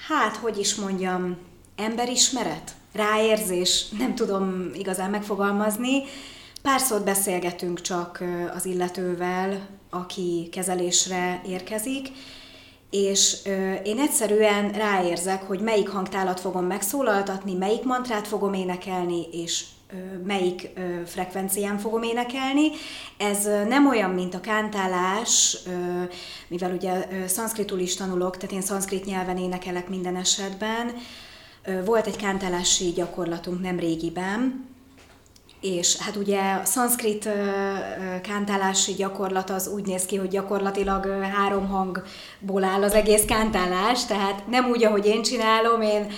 [0.08, 1.38] hát hogy is mondjam,
[1.76, 6.04] emberismeret, ráérzés, nem tudom igazán megfogalmazni.
[6.62, 8.24] Pár szót beszélgetünk csak
[8.56, 12.08] az illetővel, aki kezelésre érkezik,
[12.96, 13.38] és
[13.84, 19.64] én egyszerűen ráérzek, hogy melyik hangtálat fogom megszólaltatni, melyik mantrát fogom énekelni, és
[20.26, 20.70] melyik
[21.06, 22.70] frekvencián fogom énekelni.
[23.18, 25.58] Ez nem olyan, mint a kántálás,
[26.48, 30.94] mivel ugye szanszkritul is tanulok, tehát én szanszkrit nyelven énekelek minden esetben.
[31.86, 34.66] Volt egy kántálási gyakorlatunk nem régiben,
[35.65, 37.30] és hát ugye a szanszkrit
[38.23, 44.47] kántálási gyakorlat az úgy néz ki, hogy gyakorlatilag három hangból áll az egész kántálás, tehát
[44.47, 46.12] nem úgy, ahogy én csinálom, én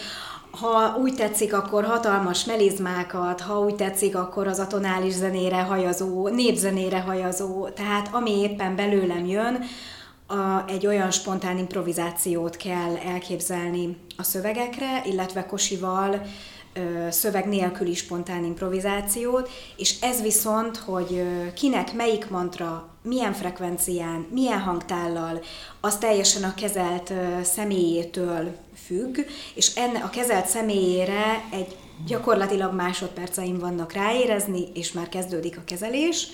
[0.52, 7.00] ha úgy tetszik, akkor hatalmas melizmákat, ha úgy tetszik, akkor az atonális zenére hajazó, népzenére
[7.00, 9.64] hajazó, tehát ami éppen belőlem jön,
[10.28, 16.22] a, egy olyan spontán improvizációt kell elképzelni a szövegekre, illetve Kosival
[17.10, 25.42] szöveg nélküli spontán improvizációt, és ez viszont, hogy kinek melyik mantra, milyen frekvencián, milyen hangtállal,
[25.82, 27.14] az teljesen a kezelt
[27.44, 29.18] személyétől függ,
[29.56, 36.28] és enne a kezelt személyére egy gyakorlatilag másodperceim vannak ráérezni, és már kezdődik a kezelés.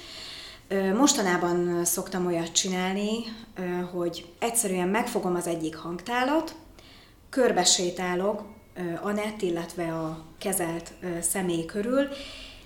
[0.98, 3.12] Mostanában szoktam olyat csinálni,
[3.94, 6.56] hogy egyszerűen megfogom az egyik hangtálat,
[7.30, 8.44] körbesétálok
[9.02, 12.08] Anett, illetve a kezelt személy körül,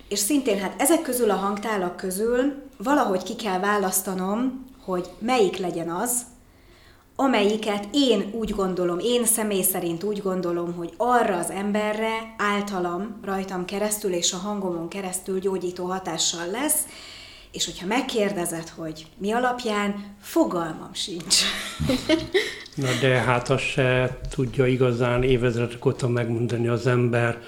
[0.09, 5.89] és szintén hát ezek közül a hangtálak közül valahogy ki kell választanom, hogy melyik legyen
[5.89, 6.25] az,
[7.19, 13.65] amelyiket én úgy gondolom, én személy szerint úgy gondolom, hogy arra az emberre általam, rajtam
[13.65, 16.81] keresztül és a hangomon keresztül gyógyító hatással lesz,
[17.51, 21.35] és hogyha megkérdezed, hogy mi alapján, fogalmam sincs.
[22.75, 27.41] Na de hát azt se tudja igazán évezredek óta megmondani az ember,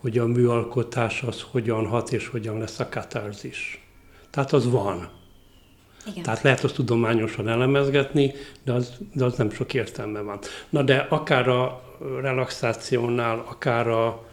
[0.00, 3.86] hogy a műalkotás az hogyan hat és hogyan lesz a katarzis.
[4.30, 5.10] Tehát az van.
[6.06, 6.22] Igen.
[6.22, 10.38] Tehát lehet azt tudományosan elemezgetni, de az, de az nem sok értelme van.
[10.68, 11.82] Na de akár a
[12.20, 14.26] relaxációnál, akár a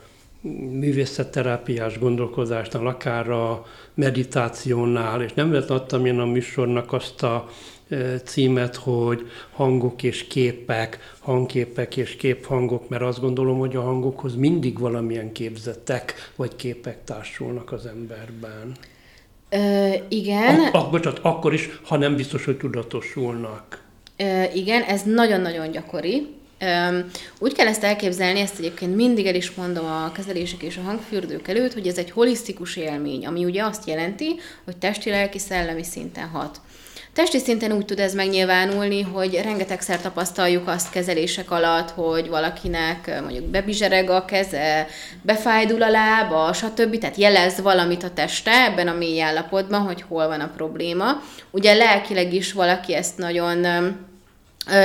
[0.79, 7.49] művészetterápiás gondolkozásnál, akár a meditációnál, és nem adtam én a műsornak azt a
[7.89, 14.35] e, címet, hogy hangok és képek, hangképek és képhangok, mert azt gondolom, hogy a hangokhoz
[14.35, 18.71] mindig valamilyen képzetek vagy képek társulnak az emberben.
[19.49, 20.59] Ö, igen.
[20.59, 23.83] Ak- ak- bocsánat, akkor is, ha nem biztos, hogy tudatosulnak.
[24.17, 26.27] Ö, igen, ez nagyon-nagyon gyakori.
[27.39, 31.47] Úgy kell ezt elképzelni, ezt egyébként mindig el is mondom a kezelések és a hangfürdők
[31.47, 36.27] előtt, hogy ez egy holisztikus élmény, ami ugye azt jelenti, hogy testi, lelki, szellemi szinten
[36.27, 36.61] hat.
[37.13, 43.45] Testi szinten úgy tud ez megnyilvánulni, hogy rengetegszer tapasztaljuk azt kezelések alatt, hogy valakinek mondjuk
[43.45, 44.87] bebizsereg a keze,
[45.21, 46.97] befájdul a lába, stb.
[46.97, 51.21] Tehát jelez valamit a teste ebben a mély állapotban, hogy hol van a probléma.
[51.51, 53.65] Ugye lelkileg is valaki ezt nagyon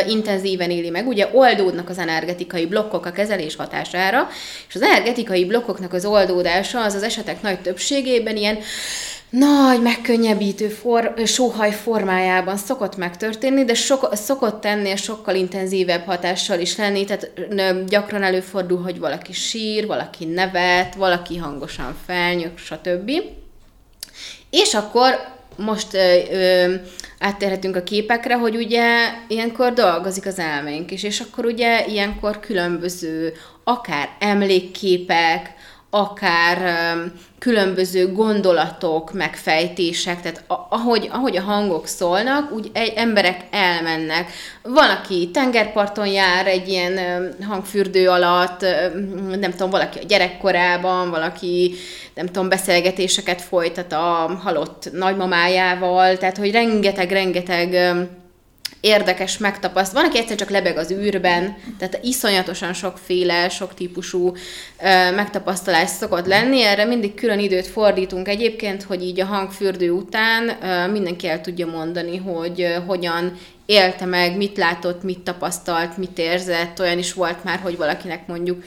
[0.07, 1.07] intenzíven éli meg.
[1.07, 4.29] Ugye oldódnak az energetikai blokkok a kezelés hatására,
[4.69, 8.59] és az energetikai blokkoknak az oldódása az az esetek nagy többségében ilyen
[9.31, 16.77] nagy, megkönnyebbítő for, sóhaj formájában szokott megtörténni, de sok, szokott ennél sokkal intenzívebb hatással is
[16.77, 17.31] lenni, tehát
[17.87, 23.11] gyakran előfordul, hogy valaki sír, valaki nevet, valaki hangosan felnyök, stb.
[24.51, 26.75] És akkor most ö, ö,
[27.19, 33.33] áttérhetünk a képekre, hogy ugye ilyenkor dolgozik az elménk is, és akkor ugye ilyenkor különböző
[33.65, 35.55] akár emlékképek,
[35.97, 36.59] akár
[37.39, 44.31] különböző gondolatok, megfejtések, tehát ahogy, ahogy a hangok szólnak, úgy egy, emberek elmennek.
[44.63, 46.99] Van, aki tengerparton jár egy ilyen
[47.49, 48.61] hangfürdő alatt,
[49.41, 51.75] nem tudom, valaki a gyerekkorában, valaki,
[52.15, 57.77] nem tudom, beszélgetéseket folytat a halott nagymamájával, tehát hogy rengeteg-rengeteg
[58.81, 59.93] érdekes megtapaszt.
[59.93, 64.33] Van, aki egyszer csak lebeg az űrben, tehát iszonyatosan sokféle, sok típusú
[64.83, 66.63] ö, megtapasztalás szokott lenni.
[66.63, 71.67] Erre mindig külön időt fordítunk egyébként, hogy így a hangfürdő után ö, mindenki el tudja
[71.67, 76.81] mondani, hogy ö, hogyan élte meg, mit látott, mit tapasztalt, mit érzett.
[76.81, 78.63] Olyan is volt már, hogy valakinek mondjuk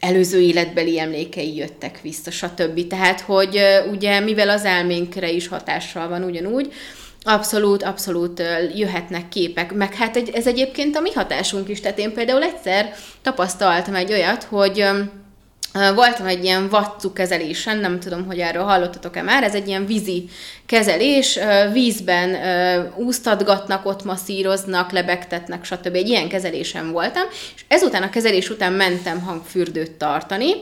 [0.00, 2.86] előző életbeli emlékei jöttek vissza, stb.
[2.86, 6.72] Tehát, hogy ugye mivel az elménkre is hatással van ugyanúgy,
[7.28, 8.42] Abszolút, abszolút
[8.74, 12.94] jöhetnek képek, meg hát egy, ez egyébként a mi hatásunk is, tehát én például egyszer
[13.22, 14.84] tapasztaltam egy olyat, hogy
[15.94, 20.28] Voltam egy ilyen vatcu kezelésen, nem tudom, hogy erről hallottatok-e már, ez egy ilyen vízi
[20.66, 21.38] kezelés,
[21.72, 22.36] vízben
[22.96, 25.94] úsztatgatnak, ott masszíroznak, lebegtetnek, stb.
[25.94, 27.22] Egy ilyen kezelésen voltam,
[27.56, 30.52] és ezután a kezelés után mentem hangfürdőt tartani,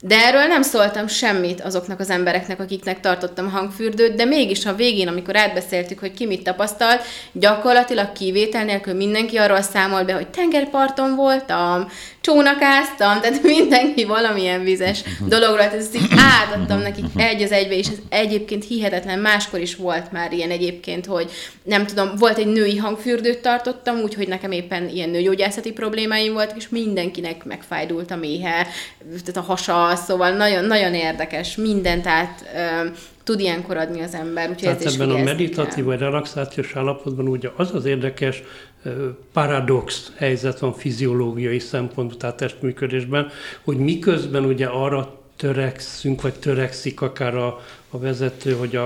[0.00, 5.08] de erről nem szóltam semmit azoknak az embereknek, akiknek tartottam hangfürdőt, de mégis a végén,
[5.08, 11.14] amikor átbeszéltük, hogy ki mit tapasztalt, gyakorlatilag kivétel nélkül mindenki arról számol be, hogy tengerparton
[11.14, 11.88] voltam,
[12.26, 17.86] csónakáztam, tehát mindenki valamilyen vizes dologról, tehát ezt így átadtam nekik egy az egybe, és
[17.86, 21.30] ez egyébként hihetetlen, máskor is volt már ilyen egyébként, hogy
[21.62, 26.68] nem tudom, volt egy női hangfürdőt tartottam, úgyhogy nekem éppen ilyen nőgyógyászati problémáim voltak, és
[26.68, 28.66] mindenkinek megfájdult a méhe,
[29.08, 32.44] tehát a hasa, szóval nagyon, nagyon érdekes, mindent át
[33.24, 34.48] tud ilyenkor adni az ember.
[34.48, 38.42] Úgyhogy Tehát ez ebben a meditatív vagy relaxációs állapotban ugye az az érdekes
[39.32, 43.30] paradox helyzet van fiziológiai szempontból, tehát testműködésben,
[43.64, 47.60] hogy miközben ugye arra törekszünk, vagy törekszik akár a,
[47.90, 48.84] a vezető, hogy a,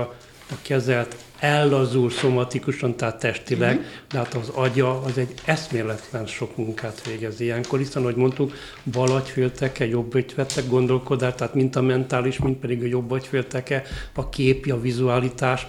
[0.49, 3.91] a kezelt ellazul szomatikusan, tehát testileg, uh-huh.
[4.11, 8.53] de hát az agya az egy eszméletlen sok munkát végez ilyenkor, hiszen, ahogy mondtuk,
[8.91, 14.29] bal agyfélteke, jobb agyféltek gondolkodás, tehát mint a mentális, mint pedig a jobb agyfélteke, a
[14.29, 15.67] képi, a vizualitás,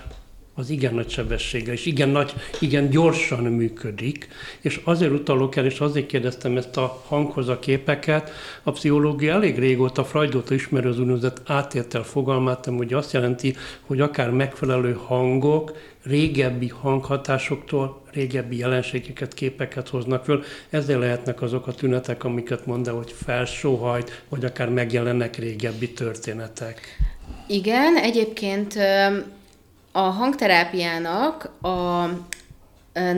[0.55, 4.29] az igen nagy sebessége, és igen, nagy, igen gyorsan működik,
[4.61, 8.31] és azért utalok el, és azért kérdeztem ezt a hanghoz a képeket,
[8.63, 14.31] a pszichológia elég régóta Freudóta ismeri az úgynevezett átértel fogalmát, hogy azt jelenti, hogy akár
[14.31, 15.73] megfelelő hangok
[16.03, 20.43] régebbi hanghatásoktól régebbi jelenségeket, képeket hoznak föl.
[20.71, 26.81] Ezzel lehetnek azok a tünetek, amiket mond, hogy felsóhajt, vagy akár megjelennek régebbi történetek.
[27.47, 28.79] Igen, egyébként
[29.93, 32.07] a hangterápiának a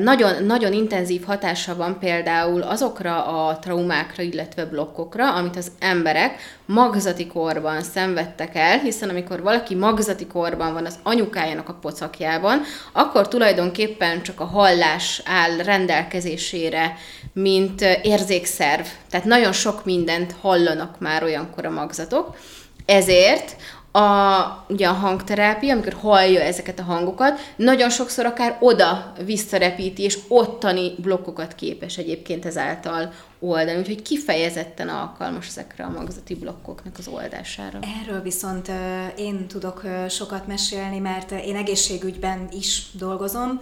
[0.02, 7.26] nagyon, nagyon intenzív hatása van például azokra a traumákra, illetve blokkokra, amit az emberek magzati
[7.26, 12.62] korban szenvedtek el, hiszen amikor valaki magzati korban van az anyukájának a pocakjában,
[12.92, 16.96] akkor tulajdonképpen csak a hallás áll rendelkezésére,
[17.32, 18.86] mint érzékszerv.
[19.10, 22.36] Tehát nagyon sok mindent hallanak már olyankor a magzatok.
[22.86, 23.56] Ezért
[23.94, 30.18] a, ugye a hangterápia, amikor hallja ezeket a hangokat, nagyon sokszor akár oda visszarepíti, és
[30.28, 37.78] ottani blokkokat képes egyébként ezáltal oldani, úgyhogy kifejezetten alkalmas ezekre a magzati blokkoknak az oldására.
[38.02, 38.70] Erről viszont
[39.16, 43.60] én tudok sokat mesélni, mert én egészségügyben is dolgozom,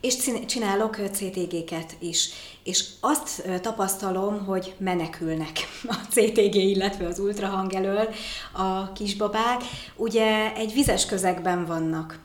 [0.00, 2.28] és csinálok CTG-ket is.
[2.64, 8.08] És azt tapasztalom, hogy menekülnek a CTG, illetve az ultrahang elől
[8.52, 9.62] a kisbabák.
[9.96, 12.18] Ugye egy vizes közegben vannak,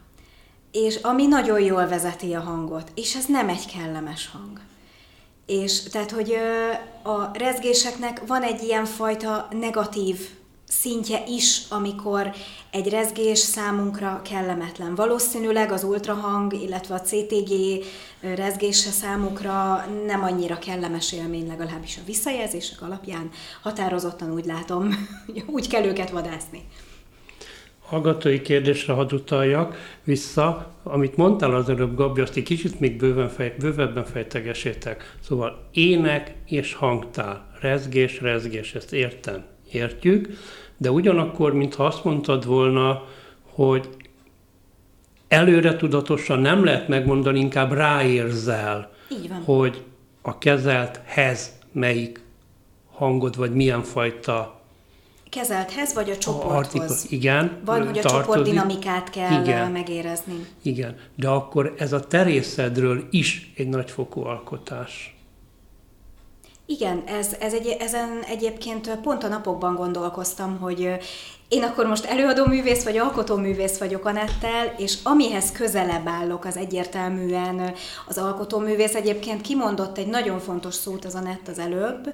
[0.71, 4.59] és ami nagyon jól vezeti a hangot, és ez nem egy kellemes hang.
[5.45, 6.35] És tehát, hogy
[7.03, 10.29] a rezgéseknek van egy ilyen fajta negatív
[10.79, 12.31] szintje is, amikor
[12.71, 14.95] egy rezgés számunkra kellemetlen.
[14.95, 17.51] Valószínűleg az ultrahang, illetve a CTG
[18.21, 23.29] rezgése számukra nem annyira kellemes élmény, legalábbis a visszajelzések alapján
[23.61, 25.07] határozottan úgy látom,
[25.55, 26.63] úgy kell őket vadászni.
[27.85, 33.29] Hallgatói kérdésre hadd utaljak vissza, amit mondtál az előbb, Gabi, azt egy kicsit még bőven
[33.29, 35.15] fej, bővebben fejtegesétek.
[35.19, 40.27] Szóval ének és hangtál, rezgés, rezgés, ezt értem, értjük,
[40.77, 43.03] de ugyanakkor, mintha azt mondtad volna,
[43.51, 43.89] hogy
[45.27, 48.91] előre tudatosan nem lehet megmondani, inkább ráérzel,
[49.45, 49.83] hogy
[50.21, 52.21] a kezelthez melyik
[52.91, 54.61] hangod, vagy milyen fajta
[55.33, 56.81] kezelthez, vagy a csoporthoz.
[56.81, 57.57] Artikul, igen.
[57.65, 60.45] Van, hogy a csoportdinamikát kell igen, megérezni.
[60.61, 65.15] Igen, de akkor ez a terészedről is egy nagyfokú alkotás.
[66.65, 70.97] Igen, ez, ez egy, ezen egyébként pont a napokban gondolkoztam, hogy
[71.47, 76.57] én akkor most előadó művész vagy alkotó művész vagyok Anettel, és amihez közelebb állok, az
[76.57, 77.73] egyértelműen
[78.07, 78.95] az alkotó művész.
[78.95, 82.13] Egyébként kimondott egy nagyon fontos szót az Anett az előbb,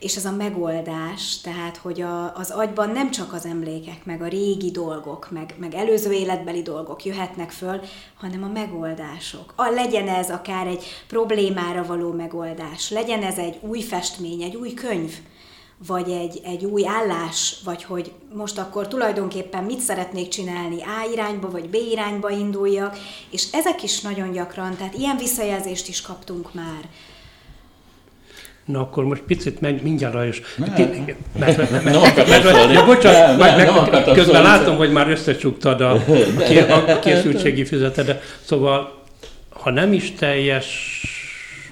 [0.00, 4.28] és ez a megoldás, tehát hogy a, az agyban nem csak az emlékek, meg a
[4.28, 7.80] régi dolgok, meg, meg előző életbeli dolgok jöhetnek föl,
[8.14, 9.52] hanem a megoldások.
[9.56, 14.74] A, legyen ez akár egy problémára való megoldás, legyen ez egy új festmény, egy új
[14.74, 15.12] könyv,
[15.86, 21.50] vagy egy, egy új állás, vagy hogy most akkor tulajdonképpen mit szeretnék csinálni, A irányba
[21.50, 22.98] vagy B irányba induljak,
[23.30, 26.88] és ezek is nagyon gyakran, tehát ilyen visszajelzést is kaptunk már
[28.70, 30.42] Na akkor most picit meg, mindjárt is.
[32.86, 35.92] Bocsánat, közben látom, hogy már összecsuktad a,
[36.88, 38.22] a készültségi füzetedet.
[38.40, 38.98] Szóval,
[39.48, 40.66] ha nem is teljes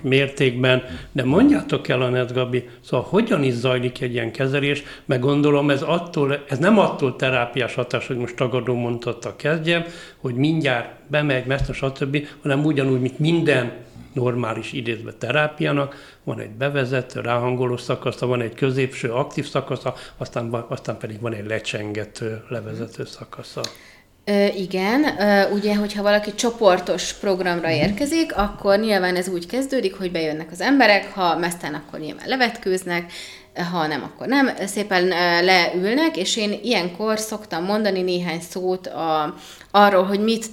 [0.03, 0.82] mértékben,
[1.12, 5.82] de mondjátok el, Anett Gabi, szóval hogyan is zajlik egy ilyen kezelés, meg gondolom ez,
[5.82, 9.84] attól, ez nem attól terápiás hatás, hogy most tagadó mondhatta kezdjem,
[10.16, 13.72] hogy mindjárt bemegy, messze, stb., hanem ugyanúgy, mint minden
[14.12, 20.98] normális idézve terápiának, van egy bevezető, ráhangoló szakasza, van egy középső aktív szakasza, aztán, aztán
[20.98, 23.61] pedig van egy lecsengető, levezető szakasza.
[24.24, 27.76] Ö, igen, ö, ugye, hogyha valaki csoportos programra mhm.
[27.76, 33.12] érkezik, akkor nyilván ez úgy kezdődik, hogy bejönnek az emberek, ha mesztelen, akkor nyilván levetkőznek,
[33.64, 35.09] ha nem, akkor nem, szépen
[35.44, 39.34] leülnek, és én ilyenkor szoktam mondani néhány szót a,
[39.70, 40.46] arról, hogy mit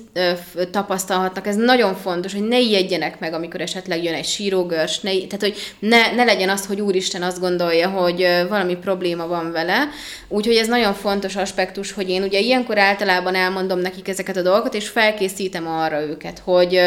[0.72, 1.48] tapasztalhatnak.
[1.48, 5.56] Ez nagyon fontos, hogy ne ijedjenek meg, amikor esetleg jön egy sírógörs, ne, tehát hogy
[5.80, 9.90] ne, ne legyen az, hogy Úristen azt gondolja, hogy valami probléma van vele.
[10.28, 14.74] Úgyhogy ez nagyon fontos aspektus, hogy én ugye ilyenkor általában elmondom nekik ezeket a dolgokat,
[14.74, 16.82] és felkészítem arra őket, hogy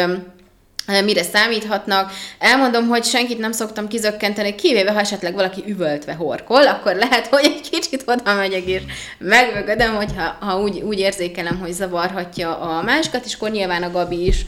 [1.03, 2.11] mire számíthatnak.
[2.39, 7.45] Elmondom, hogy senkit nem szoktam kizökkenteni, kivéve ha esetleg valaki üvöltve horkol, akkor lehet, hogy
[7.45, 8.81] egy kicsit oda megyek és
[9.17, 14.25] megvögödöm, hogyha ha úgy, úgy érzékelem, hogy zavarhatja a másikat, és akkor nyilván a Gabi
[14.25, 14.45] is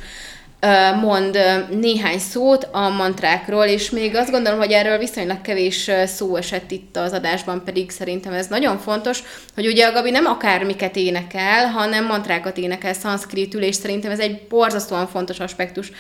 [1.01, 1.37] mond
[1.79, 6.97] néhány szót a mantrákról, és még azt gondolom, hogy erről viszonylag kevés szó esett itt
[6.97, 9.23] az adásban, pedig szerintem ez nagyon fontos,
[9.55, 14.41] hogy ugye a Gabi nem akármiket énekel, hanem mantrákat énekel szanszkritül, és szerintem ez egy
[14.49, 15.91] borzasztóan fontos aspektus,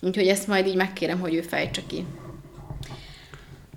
[0.00, 2.04] úgyhogy ezt majd így megkérem, hogy ő fejtse ki.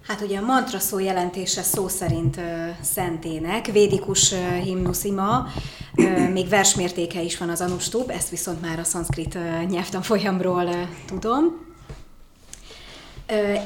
[0.08, 2.44] Hát ugye a mantra szó jelentése szó szerint uh,
[2.82, 5.48] szentének, védikus uh, himnuszima,
[5.96, 10.76] uh, még versmértéke is van az Anustub, ezt viszont már a szanszkrit uh, nyelvtanfolyamról uh,
[11.08, 11.72] tudom.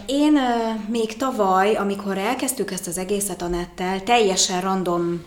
[0.06, 0.40] Én
[0.90, 5.24] még tavaly, amikor elkezdtük ezt az egészet a nettel, teljesen random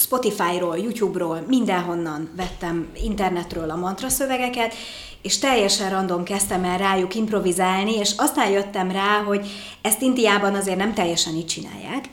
[0.00, 4.74] Spotify-ról, YouTube-ról, mindenhonnan vettem internetről a mantra szövegeket,
[5.22, 9.46] és teljesen random kezdtem el rájuk improvizálni, és aztán jöttem rá, hogy
[9.82, 12.08] ezt Indiában azért nem teljesen így csinálják.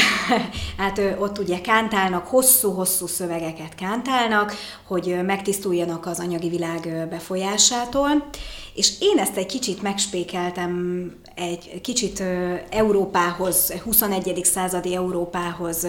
[0.78, 4.54] hát ott ugye kántálnak, hosszú-hosszú szövegeket kántálnak,
[4.86, 8.28] hogy megtisztuljanak az anyagi világ befolyásától,
[8.74, 12.22] és én ezt egy kicsit megspékeltem, egy kicsit
[12.70, 14.40] Európához, 21.
[14.44, 15.86] századi Európához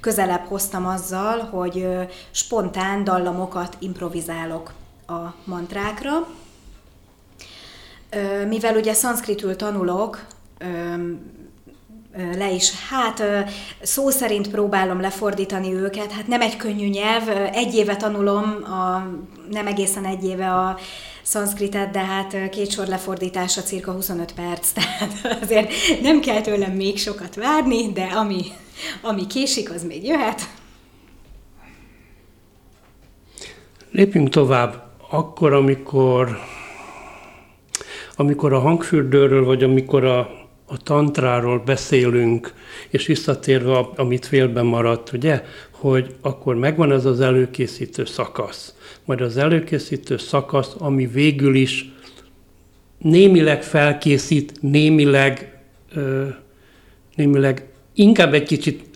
[0.00, 1.86] közelebb hoztam azzal, hogy
[2.30, 4.72] spontán dallamokat improvizálok
[5.06, 6.28] a mantrákra.
[8.48, 10.26] Mivel ugye szanszkritül tanulok,
[12.36, 13.22] le is, hát
[13.82, 19.06] szó szerint próbálom lefordítani őket, hát nem egy könnyű nyelv, egy éve tanulom, a,
[19.50, 20.78] nem egészen egy éve a
[21.30, 25.72] szanszkritet, de hát két sor lefordítása cirka 25 perc, tehát azért
[26.02, 28.42] nem kell tőlem még sokat várni, de ami,
[29.02, 30.40] ami késik, az még jöhet.
[33.90, 36.38] Lépjünk tovább akkor, amikor,
[38.16, 40.39] amikor a hangfürdőről, vagy amikor a,
[40.72, 42.52] a tantráról beszélünk,
[42.88, 48.74] és visszatérve, amit félben maradt, ugye, hogy akkor megvan ez az előkészítő szakasz.
[49.04, 51.92] Majd az előkészítő szakasz, ami végül is
[52.98, 55.60] némileg felkészít, némileg,
[55.94, 56.26] ö,
[57.14, 58.90] némileg inkább egy kicsit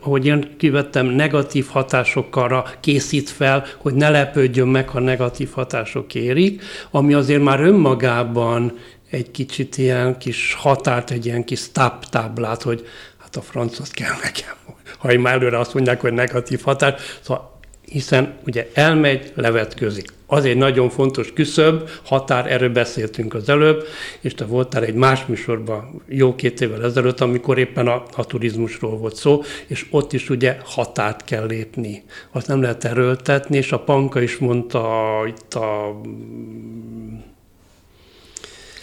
[0.00, 6.62] hogy én kivettem, negatív hatásokra készít fel, hogy ne lepődjön meg, ha negatív hatások érik,
[6.90, 8.72] ami azért már önmagában
[9.10, 12.86] egy kicsit ilyen kis határt, egy ilyen kis stop táblát, hogy
[13.18, 14.54] hát a francot kell nekem.
[14.98, 17.56] Ha már előre azt mondják, hogy negatív hatás, szóval
[17.90, 20.14] hiszen ugye elmegy, levetközik.
[20.26, 23.84] Az egy nagyon fontos küszöb, határ, erről beszéltünk az előbb,
[24.20, 28.98] és te voltál egy más műsorban jó két évvel ezelőtt, amikor éppen a, a turizmusról
[28.98, 32.02] volt szó, és ott is ugye határt kell lépni.
[32.32, 34.84] Azt nem lehet erőltetni, és a Panka is mondta
[35.26, 36.00] itt a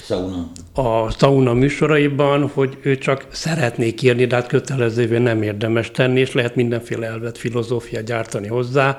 [0.06, 0.52] Sauna.
[0.74, 6.34] a sauna műsoraiban, hogy ő csak szeretnék írni, de hát kötelezővé nem érdemes tenni, és
[6.34, 8.98] lehet mindenféle elvet, filozófia gyártani hozzá,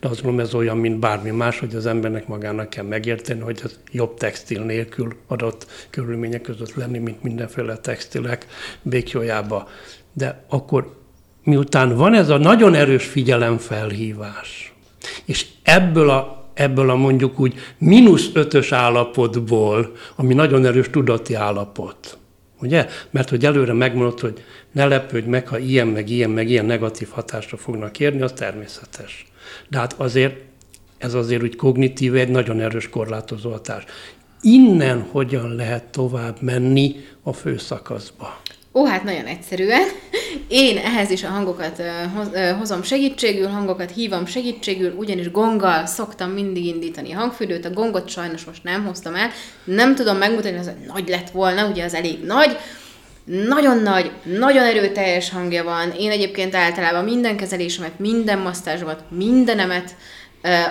[0.00, 3.60] de azt gondolom ez olyan, mint bármi más, hogy az embernek magának kell megérteni, hogy
[3.64, 8.46] az jobb textil nélkül adott körülmények között lenni, mint mindenféle textilek
[8.82, 9.68] békjójába.
[10.12, 10.96] De akkor
[11.42, 14.74] miután van ez a nagyon erős figyelemfelhívás,
[15.24, 22.18] és ebből a ebből a mondjuk úgy mínusz ötös állapotból, ami nagyon erős tudati állapot.
[22.60, 22.86] Ugye?
[23.10, 27.08] Mert hogy előre megmondod, hogy ne lepődj meg, ha ilyen, meg ilyen, meg ilyen negatív
[27.10, 29.26] hatásra fognak érni, az természetes.
[29.68, 30.36] De hát azért
[30.98, 33.84] ez azért úgy kognitív egy nagyon erős korlátozó hatás.
[34.40, 38.40] Innen hogyan lehet tovább menni a főszakaszba?
[38.72, 39.82] Ó, hát nagyon egyszerűen.
[40.48, 41.82] Én ehhez is a hangokat
[42.58, 48.44] hozom segítségül, hangokat hívom segítségül, ugyanis gonggal szoktam mindig indítani a hangfürdőt, a gongot sajnos
[48.44, 49.30] most nem hoztam el,
[49.64, 52.56] nem tudom megmutatni, az nagy lett volna, ugye az elég nagy,
[53.24, 55.92] nagyon nagy, nagyon erőteljes hangja van.
[55.98, 59.96] Én egyébként általában minden kezelésemet, minden masztázsomat, mindenemet,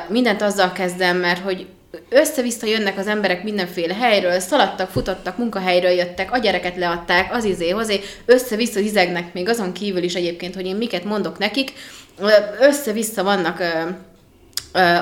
[0.08, 1.68] mindent azzal kezdem, mert hogy
[2.10, 7.70] össze-vissza jönnek az emberek mindenféle helyről, szaladtak, futottak, munkahelyről jöttek, a gyereket leadták, az izé,
[7.70, 11.74] hozé, össze-vissza hizegnek még azon kívül is egyébként, hogy én miket mondok nekik,
[12.60, 13.64] össze-vissza vannak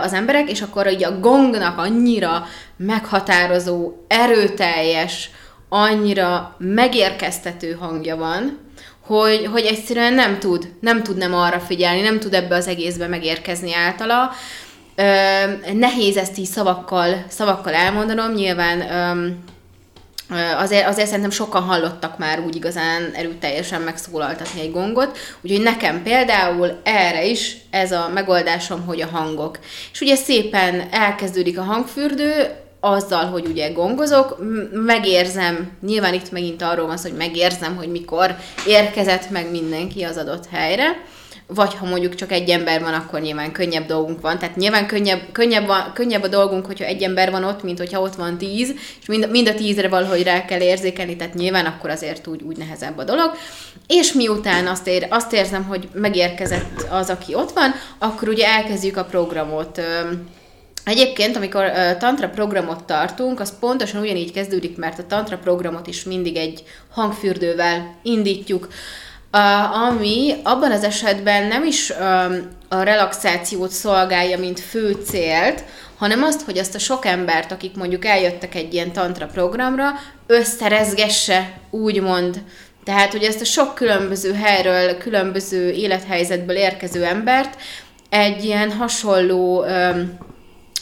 [0.01, 5.29] az emberek, és akkor így a gongnak annyira meghatározó, erőteljes,
[5.69, 8.59] annyira megérkeztető hangja van,
[9.05, 13.07] hogy, hogy egyszerűen nem tud, nem tud nem arra figyelni, nem tud ebbe az egészbe
[13.07, 14.31] megérkezni általa.
[14.95, 15.03] Ö,
[15.73, 19.31] nehéz ezt így szavakkal, szavakkal elmondanom, nyilván ö,
[20.57, 26.79] azért, azért szerintem sokan hallottak már úgy igazán erőteljesen megszólaltatni egy gongot, úgyhogy nekem például
[26.83, 29.59] erre is ez a megoldásom, hogy a hangok.
[29.91, 34.37] És ugye szépen elkezdődik a hangfürdő, azzal, hogy ugye gongozok,
[34.71, 38.35] megérzem, nyilván itt megint arról van szó, hogy megérzem, hogy mikor
[38.67, 41.03] érkezett meg mindenki az adott helyre,
[41.53, 44.39] vagy ha mondjuk csak egy ember van, akkor nyilván könnyebb dolgunk van.
[44.39, 48.01] Tehát nyilván könnyebb, könnyebb, van, könnyebb a dolgunk, hogyha egy ember van ott, mint hogyha
[48.01, 51.89] ott van tíz, és mind, mind a tízre valahogy rá kell érzékelni, tehát nyilván akkor
[51.89, 53.31] azért úgy, úgy nehezebb a dolog.
[53.87, 58.97] És miután azt, ér, azt érzem, hogy megérkezett az, aki ott van, akkor ugye elkezdjük
[58.97, 59.81] a programot.
[60.83, 66.35] Egyébként, amikor tantra programot tartunk, az pontosan ugyanígy kezdődik, mert a tantra programot is mindig
[66.35, 68.67] egy hangfürdővel indítjuk.
[69.87, 71.89] Ami abban az esetben nem is
[72.69, 75.63] a relaxációt szolgálja, mint fő célt,
[75.97, 79.89] hanem azt, hogy azt a sok embert, akik mondjuk eljöttek egy ilyen tantra programra,
[80.27, 82.43] összerezgesse, úgymond.
[82.83, 87.57] Tehát, hogy ezt a sok különböző helyről, különböző élethelyzetből érkező embert
[88.09, 89.65] egy ilyen hasonló,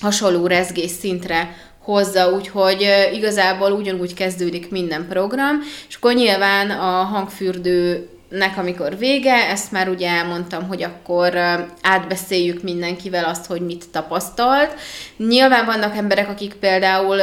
[0.02, 8.10] hasonló rezgés szintre hozza, úgyhogy igazából ugyanúgy kezdődik minden program, és akkor nyilván a hangfürdő
[8.30, 11.38] nek amikor vége, ezt már ugye elmondtam, hogy akkor
[11.82, 14.74] átbeszéljük mindenkivel azt, hogy mit tapasztalt.
[15.18, 17.20] Nyilván vannak emberek, akik például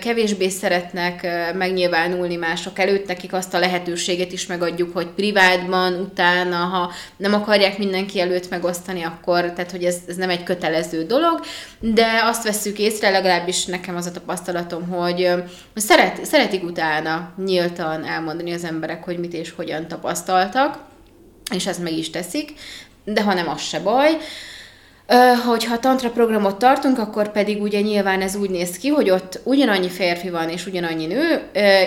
[0.00, 6.92] kevésbé szeretnek megnyilvánulni mások előtt, nekik azt a lehetőséget is megadjuk, hogy privátban, utána, ha
[7.16, 11.40] nem akarják mindenki előtt megosztani, akkor, tehát hogy ez, ez nem egy kötelező dolog,
[11.80, 15.32] de azt veszük észre, legalábbis nekem az a tapasztalatom, hogy
[15.74, 20.78] szeret, szeretik utána nyíltan elmondani az emberek, hogy mit és hogyan tapasztaltak,
[21.54, 22.52] és ezt meg is teszik,
[23.04, 24.16] de ha nem, az se baj
[25.46, 29.88] hogyha tantra programot tartunk, akkor pedig ugye nyilván ez úgy néz ki, hogy ott ugyanannyi
[29.88, 31.42] férfi van és ugyanannyi nő,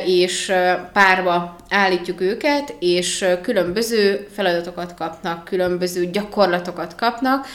[0.06, 0.54] és
[0.94, 7.48] párba állítjuk őket, és különböző feladatokat kapnak, különböző gyakorlatokat kapnak,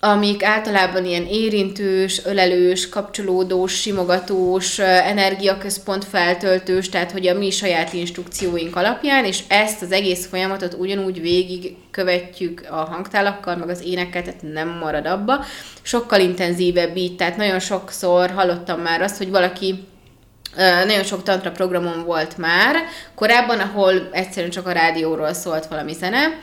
[0.00, 8.76] amik általában ilyen érintős, ölelős, kapcsolódós, simogatós, energiaközpont feltöltős, tehát hogy a mi saját instrukcióink
[8.76, 14.42] alapján, és ezt az egész folyamatot ugyanúgy végig követjük a hangtálakkal, meg az énekkel, tehát
[14.52, 15.44] nem marad abba.
[15.82, 19.84] Sokkal intenzívebb így, tehát nagyon sokszor hallottam már azt, hogy valaki
[20.86, 22.76] nagyon sok tantra programon volt már,
[23.14, 26.40] korábban, ahol egyszerűen csak a rádióról szólt valami zene,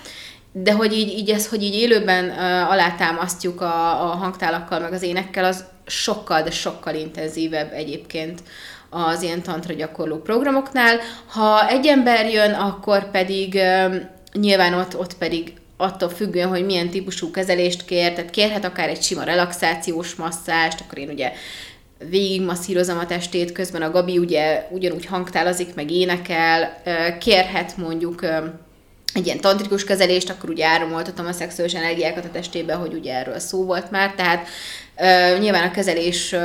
[0.54, 5.02] de hogy így, így ez, hogy így élőben uh, alátámasztjuk a, a hangtálakkal, meg az
[5.02, 8.44] énekkel, az sokkal, de sokkal intenzívebb egyébként
[8.90, 11.00] az ilyen tantra gyakorló programoknál.
[11.26, 13.96] Ha egy ember jön, akkor pedig uh,
[14.34, 19.02] nyilván ott, ott pedig attól függően, hogy milyen típusú kezelést kér, tehát kérhet akár egy
[19.02, 21.32] sima relaxációs masszást, akkor én ugye
[22.10, 26.82] végig masszírozom a testét, közben a Gabi ugye ugyanúgy hangtálazik, meg énekel,
[27.20, 28.22] kérhet mondjuk
[29.14, 33.40] egy ilyen tantrikus kezelést, akkor ugye áramoltatom a szexuális energiákat a testébe, hogy ugye erről
[33.40, 34.48] szó volt már, tehát
[34.98, 36.40] Uh, nyilván a kezelés uh,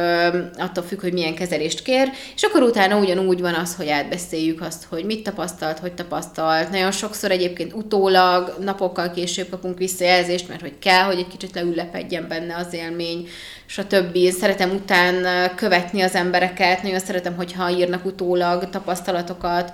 [0.58, 4.84] attól függ, hogy milyen kezelést kér, és akkor utána ugyanúgy van az, hogy átbeszéljük azt,
[4.84, 6.70] hogy mit tapasztalt, hogy tapasztalt.
[6.70, 12.28] Nagyon sokszor egyébként utólag, napokkal később kapunk visszajelzést, mert hogy kell, hogy egy kicsit leülepedjen
[12.28, 13.28] benne az élmény,
[13.66, 14.16] stb.
[14.16, 19.72] Én szeretem után követni az embereket, nagyon szeretem, hogyha írnak utólag tapasztalatokat,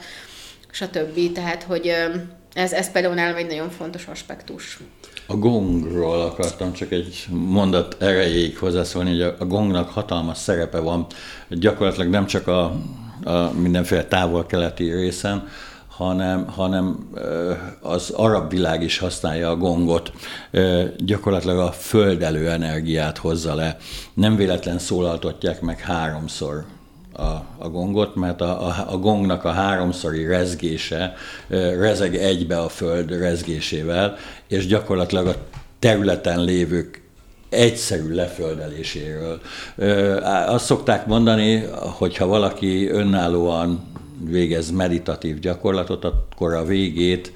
[0.71, 1.33] stb.
[1.33, 2.21] Tehát, hogy uh,
[2.55, 4.79] ez, ez például nálam egy nagyon fontos aspektus.
[5.27, 11.07] A gongról akartam csak egy mondat erejéig hozzászólni, hogy a, a gongnak hatalmas szerepe van,
[11.49, 12.65] gyakorlatilag nem csak a,
[13.25, 15.49] a mindenféle távol-keleti részen,
[15.97, 17.09] hanem, hanem
[17.81, 20.13] az arab világ is használja a gongot,
[20.97, 23.77] gyakorlatilag a földelő energiát hozza le.
[24.15, 26.65] Nem véletlen szólaltatják meg háromszor
[27.17, 31.15] a, a gongot, mert a, a, a gongnak a háromszori rezgése
[31.79, 34.17] rezeg egybe a föld rezgésével,
[34.49, 35.35] és gyakorlatilag a
[35.79, 37.03] területen lévők
[37.49, 39.41] egyszerű leföldeléséről.
[40.47, 41.65] Azt szokták mondani,
[41.99, 43.93] hogy ha valaki önállóan
[44.31, 47.33] végez meditatív gyakorlatot, akkor a végét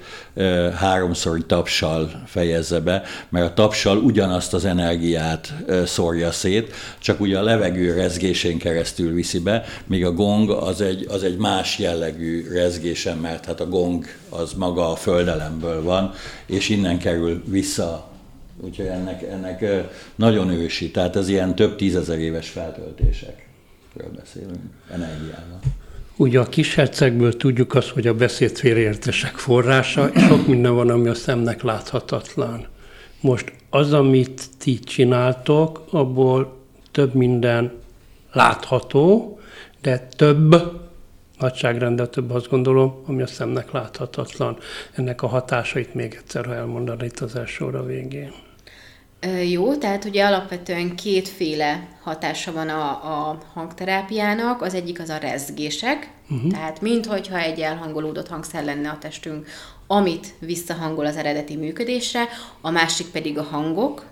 [0.75, 5.53] háromszor tapsal fejezze be, mert a tapsal ugyanazt az energiát
[5.85, 11.05] szórja szét, csak ugye a levegő rezgésén keresztül viszi be, míg a gong az egy,
[11.09, 16.13] az egy más jellegű rezgésen, mert hát a gong az maga a földelemből van,
[16.45, 18.07] és innen kerül vissza
[18.61, 19.65] Úgyhogy ennek, ennek
[20.15, 24.61] nagyon ősi, tehát ez ilyen több tízezer éves feltöltésekről beszélünk,
[24.91, 25.59] energiával.
[26.19, 31.07] Ugye a kishercegből tudjuk azt, hogy a beszéd félreértések forrása, és sok minden van, ami
[31.07, 32.67] a szemnek láthatatlan.
[33.21, 36.57] Most az, amit ti csináltok, abból
[36.91, 37.71] több minden
[38.31, 39.39] látható,
[39.81, 40.55] de több
[41.37, 44.57] nagyságrendel több azt gondolom, ami a szemnek láthatatlan.
[44.91, 48.31] Ennek a hatásait még egyszer, ha elmondani itt az első óra végén.
[49.49, 54.61] Jó, tehát ugye alapvetően kétféle hatása van a, a hangterápiának.
[54.61, 56.51] Az egyik az a rezgések, uh-huh.
[56.51, 59.47] tehát minthogyha egy elhangolódott hangszer lenne a testünk,
[59.87, 62.27] amit visszahangol az eredeti működésre,
[62.61, 64.05] a másik pedig a hangok,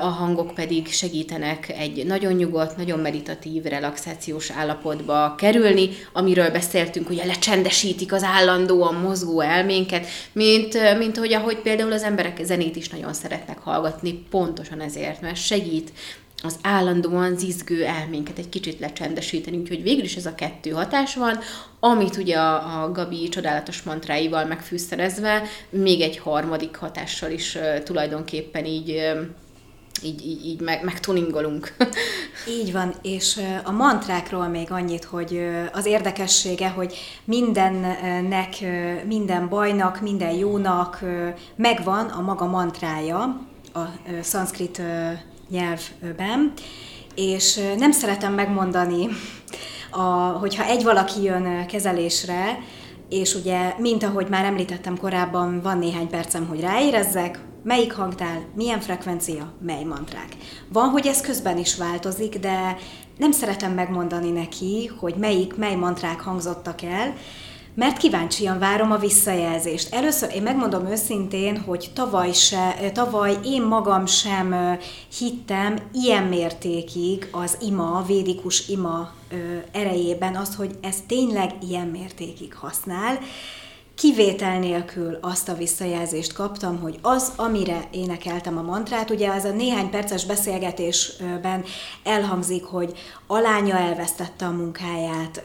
[0.00, 7.22] a hangok pedig segítenek egy nagyon nyugodt, nagyon meditatív, relaxációs állapotba kerülni, amiről beszéltünk, hogy
[7.24, 13.12] lecsendesítik az állandóan mozgó elménket, mint, mint hogy ahogy például az emberek zenét is nagyon
[13.12, 15.92] szeretnek hallgatni, pontosan ezért, mert segít
[16.42, 21.38] az állandóan zizgő elménket egy kicsit lecsendesíteni, úgyhogy végül is ez a kettő hatás van,
[21.80, 29.12] amit ugye a, Gabi csodálatos mantráival megfűszerezve, még egy harmadik hatással is tulajdonképpen így
[30.02, 31.72] így, így, így meg, megtuningolunk.
[32.60, 35.40] Így van, és a mantrákról még annyit, hogy
[35.72, 38.54] az érdekessége, hogy mindennek,
[39.06, 41.00] minden bajnak, minden jónak
[41.56, 43.40] megvan a maga mantrája
[43.72, 43.80] a
[44.22, 44.82] szanszkrit
[45.48, 46.52] nyelvben,
[47.14, 49.08] és nem szeretem megmondani,
[49.90, 50.02] a,
[50.38, 52.58] hogyha egy valaki jön kezelésre,
[53.08, 58.80] és ugye, mint ahogy már említettem korábban, van néhány percem, hogy ráérezzek, melyik hangtál, milyen
[58.80, 60.36] frekvencia, mely mantrák.
[60.68, 62.76] Van, hogy ez közben is változik, de
[63.18, 67.14] nem szeretem megmondani neki, hogy melyik, mely mantrák hangzottak el,
[67.74, 69.94] mert kíváncsian várom a visszajelzést.
[69.94, 74.76] Először én megmondom őszintén, hogy tavaly, se, tavaly én magam sem
[75.18, 79.12] hittem ilyen mértékig az ima, a védikus ima
[79.72, 83.18] erejében azt, hogy ez tényleg ilyen mértékig használ
[83.94, 89.50] kivétel nélkül azt a visszajelzést kaptam, hogy az, amire énekeltem a mantrát, ugye az a
[89.50, 91.64] néhány perces beszélgetésben
[92.04, 92.92] elhangzik, hogy
[93.26, 95.44] a lánya elvesztette a munkáját,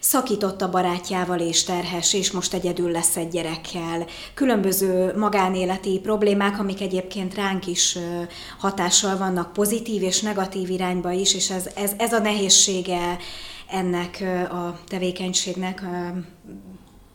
[0.00, 4.06] szakított a barátjával és terhes, és most egyedül lesz egy gyerekkel.
[4.34, 7.98] Különböző magánéleti problémák, amik egyébként ránk is
[8.58, 13.18] hatással vannak pozitív és negatív irányba is, és ez, ez, ez a nehézsége
[13.70, 15.82] ennek a tevékenységnek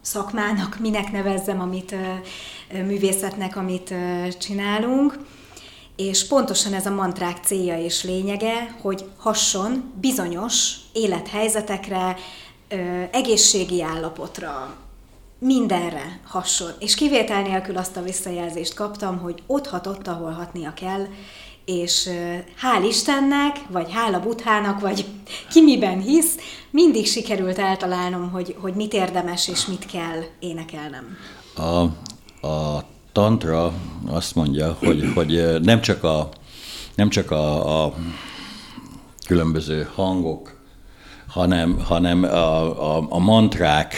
[0.05, 1.95] szakmának, minek nevezzem, amit
[2.71, 3.93] művészetnek, amit
[4.39, 5.17] csinálunk.
[5.95, 12.15] És pontosan ez a mantrák célja és lényege, hogy hasson bizonyos élethelyzetekre,
[13.11, 14.75] egészségi állapotra,
[15.39, 16.71] mindenre hasson.
[16.79, 21.07] És kivétel nélkül azt a visszajelzést kaptam, hogy ott hat ott, ahol hatnia kell,
[21.65, 22.09] és
[22.61, 25.05] hál' Istennek, vagy hála Buthának, vagy
[25.51, 26.37] ki miben hisz,
[26.69, 31.17] mindig sikerült eltalálnom, hogy, hogy mit érdemes és mit kell énekelnem.
[31.55, 31.79] A,
[32.47, 33.73] a tantra
[34.07, 36.29] azt mondja, hogy, hogy nem csak a,
[36.95, 37.93] nem csak a, a
[39.25, 40.55] különböző hangok,
[41.27, 43.93] hanem, hanem a, a, a mantrák,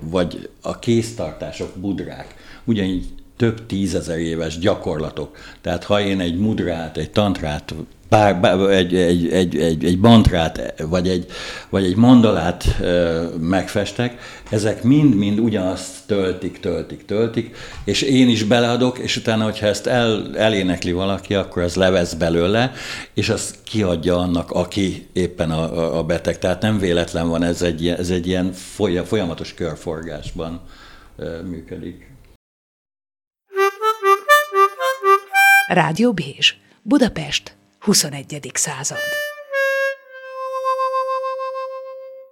[0.00, 2.34] vagy a kéztartások, budrák,
[2.64, 5.36] ugyanígy több tízezer éves gyakorlatok.
[5.60, 7.74] Tehát ha én egy mudrát, egy tantrát,
[8.08, 11.26] bár, bár, egy, egy, egy, egy, egy mantrát, vagy egy,
[11.70, 14.20] vagy egy mandalát ö, megfestek,
[14.50, 20.36] ezek mind-mind ugyanazt töltik, töltik, töltik, és én is beleadok, és utána, hogyha ezt el,
[20.36, 22.72] elénekli valaki, akkor ez levesz belőle,
[23.14, 26.38] és az kiadja annak, aki éppen a, a beteg.
[26.38, 28.52] Tehát nem véletlen van, ez egy, ez egy ilyen
[29.04, 30.60] folyamatos körforgásban
[31.16, 32.13] ö, működik.
[35.74, 38.50] Rádió Bézs, Budapest, 21.
[38.54, 39.33] század.